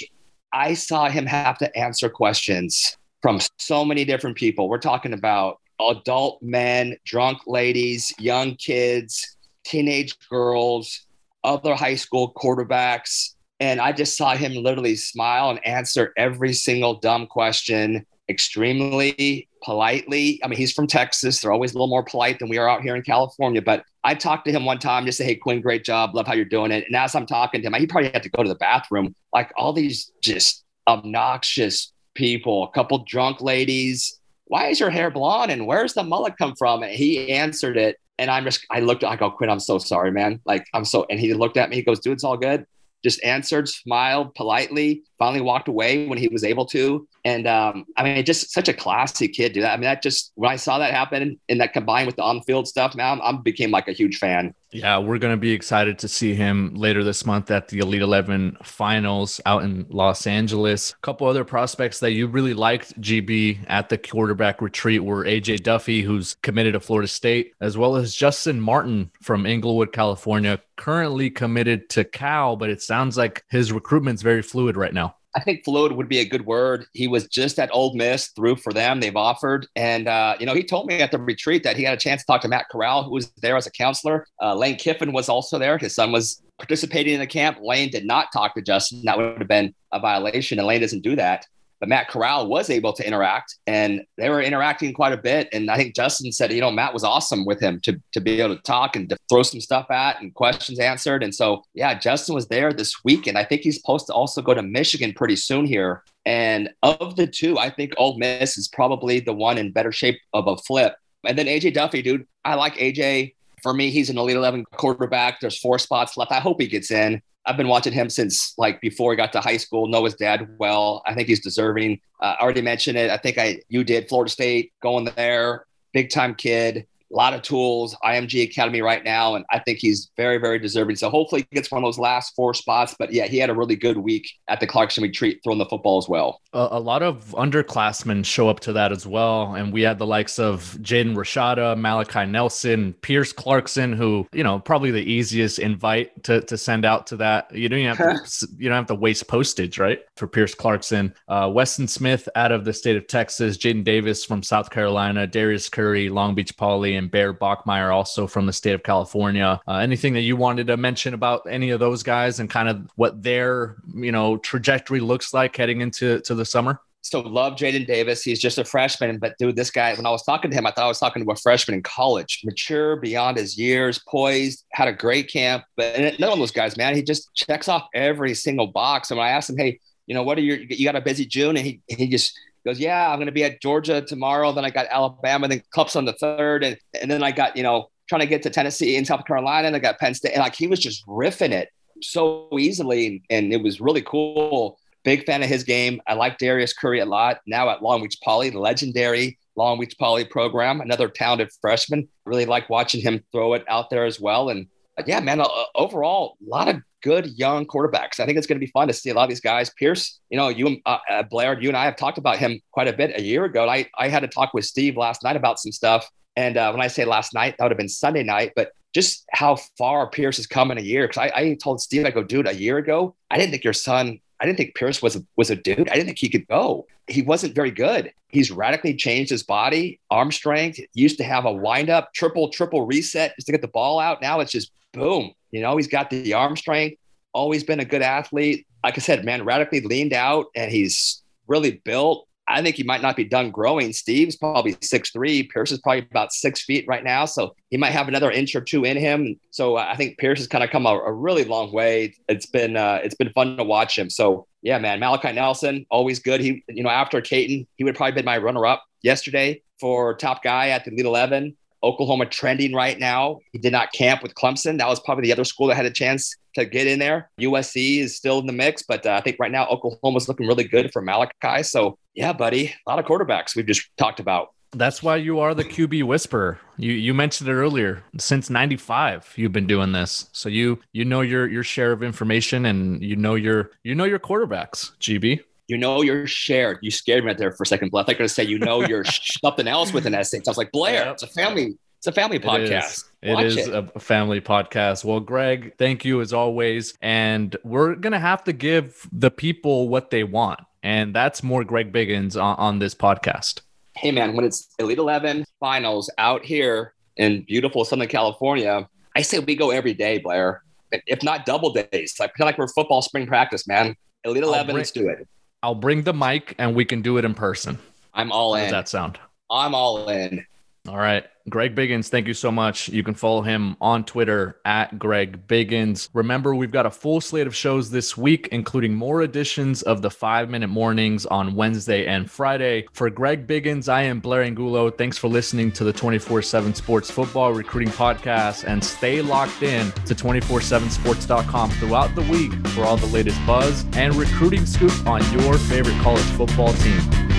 I 0.54 0.74
saw 0.74 1.10
him 1.10 1.26
have 1.26 1.58
to 1.60 1.78
answer 1.78 2.10
questions 2.10 2.98
from 3.22 3.40
so 3.58 3.84
many 3.84 4.06
different 4.06 4.38
people. 4.38 4.70
We're 4.70 4.78
talking 4.78 5.14
about 5.14 5.60
adult 5.80 6.42
men, 6.42 6.98
drunk 7.06 7.40
ladies, 7.46 8.14
young 8.18 8.56
kids, 8.56 9.38
teenage 9.66 10.16
girls, 10.30 11.06
other 11.44 11.76
high 11.76 11.96
school 11.96 12.34
quarterbacks, 12.34 13.36
and 13.60 13.82
I 13.82 13.92
just 13.92 14.16
saw 14.16 14.36
him 14.36 14.54
literally 14.54 14.96
smile 14.96 15.50
and 15.50 15.66
answer 15.66 16.14
every 16.18 16.54
single 16.54 16.96
dumb 16.96 17.28
question. 17.28 18.06
extremely 18.30 19.50
politely. 19.64 20.40
I 20.44 20.48
mean, 20.48 20.58
he's 20.58 20.72
from 20.72 20.86
Texas. 20.86 21.42
They're 21.42 21.52
always 21.52 21.72
a 21.72 21.74
little 21.74 21.88
more 21.88 22.04
polite 22.04 22.38
than 22.38 22.48
we 22.48 22.60
are 22.60 22.70
out 22.70 22.84
here 22.84 22.96
in 22.96 23.02
California. 23.02 23.60
But 23.60 23.84
I 24.04 24.14
talked 24.14 24.46
to 24.46 24.52
him 24.52 24.66
one 24.66 24.78
time 24.78 25.08
just 25.08 25.18
say, 25.18 25.26
Hey, 25.26 25.36
Quinn, 25.36 25.62
great 25.62 25.84
job. 25.84 26.14
Love 26.14 26.28
how 26.28 26.34
you're 26.34 26.46
doing 26.46 26.72
it. 26.72 26.86
And 26.86 26.96
as 26.96 27.16
I'm 27.16 27.26
talking 27.26 27.60
to 27.62 27.68
him, 27.68 27.74
he 27.74 27.88
probably 27.88 28.12
had 28.12 28.22
to 28.22 28.30
go 28.30 28.44
to 28.44 28.50
the 28.50 28.56
bathroom. 28.56 29.16
Like 29.34 29.52
all 29.58 29.74
these 29.74 30.12
just 30.22 30.64
obnoxious 30.88 31.92
people, 32.14 32.66
a 32.66 32.72
couple 32.72 33.04
drunk 33.06 33.42
ladies. 33.42 34.20
Why 34.46 34.68
is 34.68 34.80
your 34.80 34.92
hair 34.92 35.10
blonde? 35.10 35.52
And 35.52 35.66
where's 35.66 35.94
the 35.94 36.04
mullet 36.04 36.38
come 36.38 36.54
from? 36.56 36.84
And 36.84 36.94
he 36.94 37.32
answered 37.32 37.78
it. 37.78 37.98
And 38.20 38.30
I'm 38.30 38.44
just, 38.44 38.64
I 38.70 38.82
looked, 38.82 39.04
I 39.04 39.16
go, 39.16 39.32
Quinn, 39.32 39.50
I'm 39.50 39.60
so 39.60 39.80
sorry, 39.80 40.12
man. 40.12 40.40
Like, 40.46 40.68
I'm 40.76 40.86
so, 40.86 41.08
and 41.10 41.20
he 41.20 41.34
looked 41.34 41.58
at 41.58 41.70
me, 41.70 41.78
he 41.78 41.82
goes, 41.82 42.00
dude, 42.00 42.14
it's 42.14 42.24
all 42.24 42.38
good 42.38 42.66
just 43.04 43.24
answered, 43.24 43.70
smiled 43.70 44.36
politely, 44.36 45.04
finally 45.18 45.42
walked 45.42 45.68
away 45.68 46.08
when 46.08 46.18
he 46.18 46.28
was 46.28 46.44
able 46.44 46.66
to. 46.68 47.08
And 47.26 47.48
um, 47.48 47.86
I 47.98 48.04
mean, 48.04 48.26
just 48.26 48.52
such 48.52 48.68
a 48.68 48.74
classy 48.74 49.28
kid, 49.28 49.54
dude. 49.54 49.64
I 49.64 49.76
mean, 49.76 49.84
that 49.84 50.02
just 50.02 50.32
when 50.36 50.52
I 50.52 50.56
saw 50.56 50.80
that 50.80 50.92
happen 50.94 51.40
and 51.50 51.62
that 51.62 51.74
combined 51.74 52.08
with 52.08 52.16
the 52.16 52.24
on-field 52.24 52.68
stuff, 52.68 52.96
man, 52.96 53.20
I 53.24 53.32
became 53.34 53.72
like 53.72 53.88
a 53.88 53.94
huge 53.94 54.18
fan. 54.18 54.54
Yeah, 54.72 55.00
we're 55.00 55.18
going 55.18 55.34
to 55.34 55.38
be 55.38 55.52
excited 55.52 55.98
to 56.00 56.08
see 56.08 56.36
him 56.36 56.76
later 56.76 57.04
this 57.04 57.26
month 57.26 57.50
at 57.50 57.70
the 57.70 57.80
Elite 57.80 58.04
11 58.04 58.58
finals 58.64 59.42
out 59.46 59.64
in 59.64 59.88
Los 59.90 60.28
Angeles. 60.28 60.92
A 60.92 60.96
couple 61.02 61.28
other 61.28 61.44
prospects 61.44 62.00
that 62.02 62.12
you 62.12 62.28
really 62.28 62.54
liked, 62.54 63.00
GB, 63.02 63.66
at 63.68 63.90
the 63.90 63.98
quarterback 63.98 64.62
retreat 64.62 65.04
were 65.04 65.26
AJ 65.26 65.64
Duffy, 65.64 66.04
who's 66.04 66.36
committed 66.36 66.74
to 66.74 66.80
Florida 66.80 67.08
State, 67.08 67.54
as 67.60 67.78
well 67.78 67.96
as 67.96 68.14
Justin 68.14 68.62
Martin 68.62 69.10
from 69.24 69.48
Inglewood, 69.48 69.92
California, 69.92 70.60
currently 70.76 71.32
committed 71.32 71.90
to 71.90 72.04
Cal, 72.04 72.56
but 72.56 72.70
it 72.70 72.82
sounds 72.82 73.18
like 73.18 73.44
his 73.50 73.72
recruitment's 73.72 74.22
very 74.22 74.44
fluid 74.44 74.78
right 74.78 74.94
now. 74.94 75.16
I 75.36 75.42
think 75.42 75.64
fluid 75.64 75.92
would 75.92 76.10
be 76.10 76.20
a 76.20 76.26
good 76.26 76.46
word. 76.46 76.86
He 76.94 77.08
was 77.08 77.28
just 77.28 77.60
at 77.60 77.70
Ole 77.72 77.96
Miss 77.96 78.30
through 78.30 78.56
for 78.58 78.74
them. 78.74 79.00
They've 79.00 79.16
offered. 79.16 79.68
And, 79.76 80.08
uh, 80.08 80.36
you 80.40 80.46
know, 80.46 80.56
he 80.56 80.64
told 80.64 80.88
me 80.88 81.02
at 81.02 81.12
the 81.12 81.20
retreat 81.20 81.64
that 81.64 81.78
he 81.78 81.84
had 81.84 81.94
a 81.94 82.02
chance 82.02 82.24
to 82.24 82.26
talk 82.26 82.42
to 82.42 82.48
Matt 82.48 82.70
Corral, 82.70 83.04
who 83.04 83.12
was 83.12 83.32
there 83.42 83.56
as 83.56 83.68
a 83.68 83.72
counselor. 83.72 84.26
Uh, 84.42 84.56
Lane 84.56 84.76
Kiffin 84.76 85.14
was 85.14 85.30
also 85.30 85.60
there. 85.60 85.78
His 85.78 85.94
son 85.94 86.12
was 86.12 86.42
participating 86.58 87.14
in 87.14 87.20
the 87.20 87.28
camp. 87.28 87.60
Lane 87.62 87.90
did 87.90 88.06
not 88.06 88.32
talk 88.34 88.56
to 88.56 88.62
Justin. 88.62 89.04
That 89.06 89.18
would 89.18 89.38
have 89.38 89.48
been 89.48 89.74
a 89.92 90.00
violation. 90.00 90.58
And 90.58 90.68
Lane 90.68 90.82
doesn't 90.82 91.04
do 91.04 91.16
that 91.16 91.46
but 91.80 91.90
Matt 91.90 92.10
Corral 92.10 92.48
was 92.48 92.70
able 92.70 92.94
to 92.94 93.06
interact 93.06 93.56
and 93.66 94.02
they 94.18 94.30
were 94.30 94.42
interacting 94.42 94.94
quite 94.94 95.14
a 95.14 95.18
bit. 95.18 95.48
And 95.54 95.72
I 95.72 95.78
think 95.78 95.96
Justin 95.96 96.32
said, 96.32 96.52
you 96.52 96.62
know, 96.62 96.72
Matt 96.72 96.94
was 96.94 97.04
awesome 97.04 97.46
with 97.46 97.60
him 97.60 97.80
to, 97.82 98.00
to 98.12 98.20
be 98.20 98.42
able 98.42 98.56
to 98.56 98.62
talk 98.64 98.96
and 98.96 99.10
to 99.10 99.18
throw 99.30 99.44
some 99.44 99.62
stuff 99.62 99.90
at 99.90 100.22
and 100.22 100.34
questions 100.34 100.80
answered. 100.80 101.24
And 101.24 101.34
so, 101.34 101.64
yeah, 101.74 101.98
Justin 101.98 102.36
was 102.36 102.48
there 102.48 102.74
this 102.74 103.04
week. 103.04 103.28
And 103.28 103.38
I 103.38 103.46
think 103.46 103.62
he's 103.62 103.78
supposed 103.78 104.08
to 104.08 104.14
also 104.14 104.42
go 104.42 104.54
to 104.54 104.62
Michigan 104.62 105.14
pretty 105.14 105.38
soon 105.38 105.66
here. 105.66 106.04
And 106.26 106.70
of 106.84 107.16
the 107.16 107.28
two, 107.28 107.58
I 107.58 107.70
think 107.70 107.94
Ole 107.98 108.18
Miss 108.18 108.58
is 108.58 108.68
probably 108.68 109.20
the 109.20 109.34
one 109.34 109.58
in 109.58 109.72
better 109.72 109.92
shape 109.92 110.20
of 110.34 110.48
a 110.48 110.58
flip. 110.58 110.96
And 111.26 111.38
then 111.38 111.48
AJ 111.48 111.74
Duffy, 111.74 112.02
dude, 112.02 112.28
I 112.44 112.56
like 112.56 112.76
AJ. 112.76 113.36
For 113.64 113.74
me, 113.74 113.90
he's 113.90 114.10
an 114.10 114.18
Elite 114.18 114.38
11 114.38 114.66
quarterback. 114.72 115.40
There's 115.42 115.60
four 115.60 115.80
spots 115.80 116.16
left. 116.16 116.32
I 116.32 116.40
hope 116.40 116.62
he 116.62 116.68
gets 116.68 116.92
in. 116.92 117.22
I've 117.46 117.58
been 117.58 117.68
watching 117.68 117.94
him 117.94 118.10
since 118.10 118.54
like 118.58 118.82
before 118.82 119.12
he 119.12 119.18
got 119.18 119.32
to 119.34 119.42
high 119.42 119.58
school. 119.58 119.88
Know 119.88 120.06
his 120.06 120.16
dad 120.16 120.56
well. 120.60 121.02
I 121.06 121.14
think 121.14 121.28
he's 121.28 121.42
deserving. 121.42 122.00
Uh, 122.22 122.36
I 122.40 122.44
already 122.44 122.62
mentioned 122.62 122.98
it. 122.98 123.10
I 123.10 123.18
think 123.18 123.38
I 123.38 123.62
you 123.70 123.84
did 123.84 124.10
Florida 124.10 124.30
State 124.30 124.74
going 124.82 125.10
there, 125.16 125.66
big 125.94 126.10
time 126.10 126.36
kid 126.36 126.86
a 127.12 127.16
lot 127.16 127.34
of 127.34 127.42
tools, 127.42 127.96
IMG 128.04 128.44
Academy 128.44 128.82
right 128.82 129.04
now, 129.04 129.36
and 129.36 129.46
I 129.52 129.60
think 129.60 129.80
he's 129.80 130.12
very, 130.16 130.38
very 130.38 130.60
deserving. 130.60 130.96
So 130.98 131.10
hopefully 131.10 131.46
he 131.50 131.56
gets 131.56 131.72
one 131.72 131.84
of 131.84 131.88
those 131.88 131.98
last 131.98 132.36
four 132.36 132.54
spots. 132.54 132.96
But 132.98 133.12
yeah, 133.12 133.26
he 133.26 133.38
had 133.38 133.50
a 133.50 133.56
really 133.56 133.76
good 133.76 133.98
week 133.98 134.30
at 134.48 134.60
the 134.60 134.68
Clarkson 134.68 135.04
retreat 135.04 135.42
throwing 135.44 135.60
the 135.60 135.66
football 135.66 135.98
as 135.98 136.08
well. 136.08 136.42
A, 136.54 136.68
a 136.72 136.80
lot 136.80 137.02
of 137.02 137.26
underclassmen 137.38 138.26
show 138.26 138.50
up 138.50 138.60
to 138.62 138.74
that 138.74 138.92
as 138.92 139.08
well. 139.08 139.56
And 139.56 139.74
we 139.74 139.82
had 139.82 139.98
the 139.98 140.06
likes 140.06 140.40
of 140.40 140.78
Jaden 140.82 141.16
Rashada, 141.16 141.78
Malachi 141.78 142.26
Nelson, 142.26 142.94
Pierce 143.02 143.34
Clarkson, 143.34 143.94
who, 143.94 144.28
you 144.32 144.44
know, 144.44 144.60
probably 144.60 144.92
the 144.92 145.04
easiest 145.04 145.60
invite 145.60 146.24
to, 146.24 146.42
to 146.42 146.58
send 146.58 146.86
out 146.86 147.08
to 147.08 147.18
that. 147.18 147.54
You 147.56 147.70
don't 147.70 147.84
have 147.84 147.98
to, 147.98 148.48
you 148.58 148.70
don't 148.70 148.78
have 148.78 148.88
to 148.88 148.96
waste 148.96 149.28
postage, 149.28 149.80
right? 149.80 150.02
For 150.16 150.28
Pierce 150.28 150.54
Clarkson. 150.54 151.14
Uh, 151.28 151.50
Weston 151.54 151.88
Smith 151.88 152.30
out 152.36 152.52
of 152.52 152.66
the 152.66 152.74
state 152.74 152.98
of 152.98 153.08
Texas, 153.08 153.58
Jaden 153.58 153.84
Davis 153.84 154.24
from 154.24 154.44
South 154.44 154.70
Carolina, 154.70 155.26
Darius 155.26 155.70
Curry, 155.70 156.10
Long 156.10 156.36
Beach 156.36 156.56
Poly, 156.56 156.99
and 157.00 157.10
Bear 157.10 157.34
Bachmeier, 157.34 157.92
also 157.92 158.28
from 158.28 158.46
the 158.46 158.54
state 158.54 158.74
of 158.74 158.84
California. 158.84 159.60
Uh, 159.68 159.78
anything 159.78 160.14
that 160.14 160.22
you 160.22 160.36
wanted 160.36 160.68
to 160.68 160.78
mention 160.78 161.16
about 161.16 161.42
any 161.50 161.72
of 161.72 161.80
those 161.80 162.04
guys 162.04 162.40
and 162.40 162.50
kind 162.50 162.70
of 162.70 162.88
what 162.96 163.24
their 163.24 163.78
you 163.96 164.12
know 164.12 164.38
trajectory 164.38 165.00
looks 165.00 165.34
like 165.34 165.58
heading 165.58 165.82
into 165.82 166.20
to 166.22 166.36
the 166.36 166.46
summer? 166.46 166.80
So 167.02 167.22
love 167.22 167.54
Jaden 167.54 167.88
Davis. 167.88 168.22
He's 168.22 168.40
just 168.40 168.58
a 168.58 168.66
freshman, 168.66 169.18
but 169.20 169.36
dude, 169.40 169.56
this 169.56 169.72
guy. 169.72 169.96
When 169.96 170.06
I 170.06 170.12
was 170.12 170.24
talking 170.24 170.52
to 170.52 170.58
him, 170.58 170.68
I 170.68 170.72
thought 170.72 170.86
I 170.86 170.90
was 170.90 171.00
talking 171.00 171.26
to 171.26 171.32
a 171.32 171.36
freshman 171.36 171.76
in 171.76 171.84
college, 171.84 172.42
mature 172.44 172.98
beyond 172.98 173.38
his 173.38 173.58
years, 173.58 174.00
poised, 174.08 174.66
had 174.74 174.88
a 174.88 174.94
great 174.94 175.32
camp. 175.32 175.64
But 175.78 176.20
none 176.20 176.32
of 176.32 176.38
those 176.38 176.52
guys, 176.52 176.78
man, 176.78 176.96
he 176.96 177.02
just 177.02 177.34
checks 177.34 177.68
off 177.68 177.88
every 177.96 178.34
single 178.34 178.68
box. 178.68 179.10
And 179.10 179.18
when 179.18 179.26
I 179.26 179.32
asked 179.32 179.50
him, 179.50 179.58
hey, 179.58 179.80
you 180.08 180.16
know, 180.16 180.24
what 180.24 180.38
are 180.38 180.42
your? 180.42 180.58
You 180.58 180.86
got 180.86 180.96
a 180.96 181.02
busy 181.02 181.26
June, 181.26 181.56
and 181.56 181.66
he 181.66 181.82
he 181.88 182.08
just 182.08 182.38
goes, 182.70 182.80
yeah, 182.80 183.10
I'm 183.10 183.18
going 183.18 183.28
to 183.28 183.32
be 183.32 183.44
at 183.44 183.62
Georgia 183.62 184.02
tomorrow. 184.02 184.52
Then 184.52 184.66
I 184.66 184.70
got 184.70 184.88
Alabama, 184.90 185.48
then 185.48 185.62
Cups 185.74 185.96
on 185.96 186.06
the 186.06 186.14
third, 186.14 186.64
and 186.64 186.78
and 187.02 187.10
then 187.10 187.24
I 187.24 187.32
got 187.32 187.58
you 187.58 187.64
know 187.64 187.90
trying 188.08 188.22
to 188.22 188.28
get 188.28 188.44
to 188.44 188.50
Tennessee 188.50 188.96
and 188.96 189.06
South 189.06 189.26
Carolina, 189.26 189.68
and 189.68 189.76
I 189.76 189.80
got 189.80 190.00
Penn 190.00 190.14
State, 190.14 190.34
and 190.34 190.42
like 190.42 190.56
he 190.56 190.68
was 190.68 190.80
just 190.80 191.06
riffing 191.08 191.52
it 191.52 191.70
so 192.02 192.50
easily, 192.58 193.24
and 193.30 193.54
it 193.54 193.62
was 193.62 193.82
really 193.82 194.02
cool. 194.02 194.78
Big 195.04 195.26
fan 195.26 195.42
of 195.42 195.50
his 195.50 195.64
game. 195.64 196.02
I 196.08 196.14
like 196.14 196.38
Darius 196.38 196.74
Curry 196.74 197.00
a 197.00 197.06
lot. 197.06 197.40
Now 197.48 197.70
at 197.70 197.82
Long 197.82 198.02
Beach 198.02 198.18
Poly, 198.24 198.50
the 198.50 198.60
legendary 198.60 199.38
Long 199.56 199.80
Beach 199.80 199.96
Poly 199.98 200.26
program, 200.26 200.82
another 200.82 201.08
talented 201.08 201.50
freshman. 201.62 202.08
Really 202.26 202.46
like 202.46 202.70
watching 202.70 203.02
him 203.02 203.24
throw 203.32 203.54
it 203.54 203.64
out 203.68 203.90
there 203.90 204.06
as 204.06 204.20
well. 204.20 204.50
And 204.50 204.68
yeah, 205.06 205.20
man, 205.20 205.40
uh, 205.42 205.48
overall, 205.76 206.38
a 206.46 206.50
lot 206.50 206.68
of 206.68 206.82
good 207.02 207.28
young 207.38 207.66
quarterbacks. 207.66 208.20
I 208.20 208.26
think 208.26 208.38
it's 208.38 208.48
going 208.48 208.60
to 208.60 208.66
be 208.66 208.72
fun 208.72 208.88
to 208.88 208.94
see 208.94 209.10
a 209.10 209.14
lot 209.14 209.24
of 209.24 209.30
these 209.30 209.40
guys. 209.40 209.70
Pierce, 209.70 210.20
you 210.30 210.38
know, 210.38 210.50
you, 210.50 210.78
uh, 210.86 210.98
uh, 211.10 211.24
Blair, 211.24 211.60
you 211.60 211.70
and 211.70 211.78
I 211.78 211.86
have 211.86 211.96
talked 211.96 212.18
about 212.18 212.38
him 212.38 212.60
quite 212.72 212.88
a 212.88 212.94
bit 212.94 213.18
a 213.18 213.22
year 213.22 213.46
ago. 213.46 213.68
I, 213.68 213.88
I 213.98 214.10
had 214.10 214.22
to 214.22 214.28
talk 214.28 214.54
with 214.54 214.66
Steve 214.66 214.98
last 214.98 215.24
night 215.24 215.36
about 215.36 215.60
some 215.60 215.72
stuff. 215.72 216.10
And 216.36 216.58
uh, 216.58 216.72
when 216.72 216.82
I 216.82 216.88
say 216.88 217.06
last 217.06 217.34
night, 217.34 217.56
that 217.58 217.66
would 217.66 217.72
have 217.72 217.78
been 217.78 217.90
Sunday 217.90 218.24
night, 218.24 218.54
but 218.56 218.72
just 218.94 219.26
how 219.32 219.58
far 219.78 220.10
Pierce 220.10 220.38
has 220.38 220.48
come 220.48 220.72
in 220.72 220.78
a 220.78 220.82
year. 220.82 221.08
Cause 221.08 221.18
I, 221.18 221.32
I 221.36 221.58
told 221.62 221.82
Steve, 221.82 222.06
I 222.06 222.12
go, 222.12 222.24
dude, 222.24 222.48
a 222.48 222.56
year 222.56 222.78
ago, 222.78 223.16
I 223.30 223.38
didn't 223.38 223.52
think 223.52 223.64
your 223.64 223.74
son, 223.74 224.20
I 224.40 224.46
didn't 224.46 224.58
think 224.58 224.76
Pierce 224.76 225.02
was 225.02 225.16
a, 225.16 225.24
was 225.36 225.50
a 225.50 225.56
dude. 225.56 225.90
I 225.90 225.96
didn't 225.96 226.06
think 226.06 226.20
he 226.20 226.30
could 226.30 226.48
go. 226.48 226.88
He 227.08 227.22
wasn't 227.22 227.56
very 227.56 227.72
good. 227.72 228.14
He's 228.30 228.52
radically 228.52 228.96
changed 228.96 229.32
his 229.32 229.44
body, 229.44 230.00
arm 230.10 230.32
strength. 230.32 230.80
Used 230.94 231.18
to 231.18 231.24
have 231.24 231.46
a 231.46 231.52
wind 231.52 231.90
up, 231.90 232.14
triple, 232.14 232.50
triple 232.50 232.86
reset 232.86 233.36
just 233.36 233.48
to 233.48 233.52
get 233.52 233.62
the 233.62 233.68
ball 233.68 234.00
out. 234.00 234.22
Now 234.22 234.40
it's 234.40 234.52
just 234.52 234.72
boom. 234.94 235.34
You 235.52 235.62
know, 235.62 235.76
he's 235.76 235.88
got 235.88 236.10
the 236.10 236.34
arm 236.34 236.56
strength, 236.56 236.98
always 237.34 237.64
been 237.64 237.80
a 237.80 237.86
good 237.86 238.02
athlete. 238.02 238.66
Like 238.84 238.98
I 238.98 239.02
said, 239.02 239.26
man, 239.26 239.44
radically 239.44 239.82
leaned 239.82 240.14
out 240.14 240.46
and 240.56 240.72
he's 240.72 241.22
really 241.48 241.82
built. 241.84 242.28
I 242.50 242.62
think 242.62 242.76
he 242.76 242.84
might 242.84 243.02
not 243.02 243.16
be 243.16 243.24
done 243.24 243.52
growing. 243.52 243.94
Steve's 243.94 244.36
probably 244.36 244.76
six 244.82 245.12
three. 245.12 245.44
Pierce 245.44 245.72
is 245.72 245.80
probably 245.80 246.08
about 246.10 246.34
six 246.34 246.64
feet 246.64 246.86
right 246.88 247.04
now. 247.04 247.26
So 247.26 247.56
he 247.70 247.78
might 247.78 247.92
have 247.92 248.08
another 248.08 248.32
inch 248.32 248.56
or 248.56 248.62
two 248.62 248.84
in 248.84 248.98
him. 248.98 249.40
So 249.52 249.78
I 249.78 249.96
think 249.96 250.18
Pierce 250.18 250.40
has 250.40 250.48
kind 250.48 250.64
of 250.64 250.70
come 250.70 250.86
a, 250.86 250.96
a 250.96 251.14
really 251.14 251.44
long 251.44 251.72
way. 251.72 252.16
It's 252.28 252.48
been 252.48 252.76
uh, 252.76 253.00
it's 253.04 253.16
been 253.16 253.32
fun 253.34 253.56
to 253.58 253.64
watch 253.64 253.98
him. 253.98 254.10
So 254.10 254.48
yeah, 254.62 254.80
man, 254.80 255.00
Malachi 255.00 255.32
Nelson, 255.32 255.86
always 255.90 256.20
good. 256.20 256.42
He, 256.42 256.64
you 256.68 256.84
know, 256.84 256.90
after 256.90 257.22
Katin, 257.22 257.68
he 257.78 257.84
would 257.84 257.96
probably 257.96 258.14
been 258.14 258.26
my 258.26 258.38
runner 258.38 258.66
up 258.66 258.84
yesterday 259.02 259.62
for 259.80 260.14
top 260.16 260.44
guy 260.44 260.70
at 260.70 260.84
the 260.84 260.92
Elite 260.92 261.06
11. 261.06 261.56
Oklahoma 261.84 262.26
trending 262.26 262.74
right 262.74 263.00
now. 263.00 263.40
He 263.52 263.60
did 263.60 263.72
not 263.72 263.92
camp 263.94 264.24
with 264.24 264.36
Clemson. 264.36 264.78
That 264.78 264.88
was 264.88 265.00
probably 265.00 265.24
the 265.24 265.34
other 265.34 265.44
school 265.44 265.68
that 265.68 265.76
had 265.76 265.86
a 265.86 265.92
chance 265.92 266.36
to 266.56 266.66
get 266.66 266.88
in 266.88 267.00
there. 267.00 267.30
USC 267.40 268.00
is 268.00 268.16
still 268.16 268.40
in 268.40 268.48
the 268.48 268.54
mix, 268.54 268.84
but 268.84 269.06
uh, 269.06 269.12
I 269.12 269.22
think 269.22 269.38
right 269.40 269.52
now 269.52 269.68
Oklahoma's 269.68 270.28
looking 270.28 270.48
really 270.48 270.64
good 270.64 270.92
for 270.92 271.02
Malachi. 271.02 271.64
So, 271.64 271.98
yeah, 272.16 272.34
buddy, 272.34 272.74
a 272.86 272.90
lot 272.90 273.00
of 273.00 273.06
quarterbacks 273.06 273.56
we've 273.56 273.66
just 273.66 273.90
talked 273.98 274.20
about. 274.20 274.50
That's 274.72 275.02
why 275.02 275.16
you 275.16 275.40
are 275.40 275.56
the 275.56 275.64
QB 275.64 276.04
whisperer. 276.04 276.60
You 276.78 276.92
you 276.92 277.12
mentioned 277.14 277.50
it 277.50 277.54
earlier. 277.54 278.04
Since 278.20 278.52
95 278.52 279.34
you've 279.36 279.52
been 279.52 279.66
doing 279.66 279.94
this. 279.94 280.30
So 280.32 280.48
you 280.48 280.80
you 280.94 281.06
know 281.06 281.22
your 281.22 281.48
your 281.48 281.64
share 281.64 281.92
of 281.92 282.04
information 282.04 282.68
and 282.68 283.02
you 283.02 283.16
know 283.16 283.34
your 283.34 283.72
you 283.82 283.96
know 283.96 284.04
your 284.04 284.20
quarterbacks, 284.20 284.92
GB 285.00 285.40
you 285.70 285.78
know 285.78 286.02
you're 286.02 286.26
shared. 286.26 286.80
You 286.82 286.90
scared 286.90 287.24
me 287.24 287.28
right 287.28 287.38
there 287.38 287.52
for 287.52 287.64
a 287.64 287.66
second, 287.66 287.92
Blair. 287.92 288.02
I 288.02 288.06
thought 288.06 288.12
you 288.14 288.16
were 288.16 288.18
going 288.20 288.28
to 288.28 288.34
say, 288.34 288.44
you 288.44 288.58
know 288.58 288.82
you're 288.82 289.06
something 289.06 289.68
else 289.68 289.94
with 289.94 290.08
an 290.08 290.16
essence. 290.16 290.48
I 290.48 290.52
was 290.52 290.58
like, 290.58 290.72
Blair, 290.72 291.06
yep. 291.06 291.14
it's 291.14 291.24
a 291.24 291.28
family, 291.28 291.78
it's 292.00 292.08
a 292.08 292.12
family 292.12 292.40
podcast. 292.40 293.06
It 293.22 293.40
is, 293.40 293.56
it 293.56 293.60
is 293.60 293.68
it. 293.68 293.92
a 293.96 294.00
family 294.00 294.42
podcast. 294.42 295.06
Well, 295.06 295.20
Greg, 295.20 295.76
thank 295.78 296.04
you 296.04 296.22
as 296.22 296.34
always. 296.34 296.98
And 297.02 297.56
we're 297.64 297.94
going 297.96 298.14
to 298.14 298.20
have 298.20 298.44
to 298.46 298.54
give 298.54 299.08
the 299.12 299.30
people 299.30 299.90
what 299.90 300.10
they 300.10 300.24
want. 300.24 300.60
And 300.82 301.14
that's 301.14 301.44
more 301.44 301.64
Greg 301.64 301.94
Biggins 301.94 302.42
on, 302.42 302.56
on 302.58 302.80
this 302.80 302.96
podcast. 302.96 303.62
Hey, 303.96 304.12
man, 304.12 304.36
when 304.36 304.46
it's 304.46 304.70
Elite 304.80 304.98
11 304.98 305.46
finals 305.60 306.10
out 306.18 306.44
here 306.44 306.94
in 307.18 307.44
beautiful 307.44 307.86
Southern 307.86 308.08
California, 308.08 308.88
I 309.16 309.22
say 309.22 309.40
we 309.40 309.56
go 309.56 309.70
every 309.70 309.94
day, 309.94 310.18
Blair, 310.18 310.64
if 310.92 311.22
not 311.22 311.46
double 311.46 311.74
days. 311.74 312.16
Like, 312.20 312.32
pretend 312.32 312.48
like 312.48 312.58
we're 312.58 312.70
football 312.70 313.02
spring 313.04 313.28
practice, 313.28 313.68
man. 313.68 313.96
Elite 314.24 314.44
11, 314.44 314.68
bring, 314.68 314.78
let's 314.78 314.92
do 314.92 315.10
it. 315.10 315.28
I'll 315.62 315.76
bring 315.76 316.04
the 316.04 316.14
mic 316.14 316.56
and 316.58 316.76
we 316.76 316.86
can 316.86 317.02
do 317.02 317.18
it 317.18 317.26
in 317.26 317.34
person. 317.34 317.80
I'm 318.14 318.32
all 318.32 318.54
How 318.54 318.60
in. 318.60 318.64
does 318.66 318.72
that 318.72 318.90
sound? 318.90 319.20
I'm 319.52 319.76
all 319.76 320.08
in. 320.10 320.46
All 320.90 320.98
right. 320.98 321.24
Greg 321.50 321.76
Biggins, 321.76 322.10
thank 322.10 322.28
you 322.28 322.34
so 322.34 322.52
much. 322.52 322.90
You 322.90 323.04
can 323.04 323.14
follow 323.14 323.44
him 323.44 323.76
on 323.80 324.06
Twitter 324.06 324.58
at 324.66 324.98
Greg 324.98 325.48
Biggins. 325.48 326.10
Remember, 326.14 326.56
we've 326.56 326.72
got 326.72 326.88
a 326.88 326.92
full 326.92 327.22
slate 327.22 327.46
of 327.46 327.56
shows 327.56 327.92
this 327.92 328.18
week, 328.18 328.50
including 328.52 328.96
more 328.96 329.22
editions 329.22 329.84
of 329.84 330.02
the 330.02 330.10
five 330.10 330.50
minute 330.50 330.70
mornings 330.70 331.28
on 331.28 331.54
Wednesday 331.54 332.08
and 332.08 332.30
Friday. 332.30 332.88
For 332.92 333.08
Greg 333.12 333.46
Biggins, 333.46 333.88
I 333.88 334.04
am 334.04 334.20
Blair 334.20 334.42
Angulo. 334.42 334.90
Thanks 334.90 335.18
for 335.18 335.28
listening 335.28 335.72
to 335.74 335.84
the 335.84 335.94
24 335.94 336.42
7 336.42 336.74
Sports 336.74 337.12
Football 337.12 337.54
Recruiting 337.54 337.94
Podcast 337.94 338.64
and 338.68 338.84
stay 338.84 339.22
locked 339.22 339.62
in 339.62 339.92
to 340.06 340.16
247sports.com 340.16 341.70
throughout 341.72 342.16
the 342.16 342.24
week 342.24 342.52
for 342.70 342.84
all 342.84 342.98
the 342.98 343.06
latest 343.08 343.40
buzz 343.46 343.86
and 343.94 344.16
recruiting 344.16 344.66
scoop 344.66 345.06
on 345.06 345.22
your 345.40 345.56
favorite 345.60 346.00
college 346.02 346.24
football 346.24 346.74
team. 346.74 347.39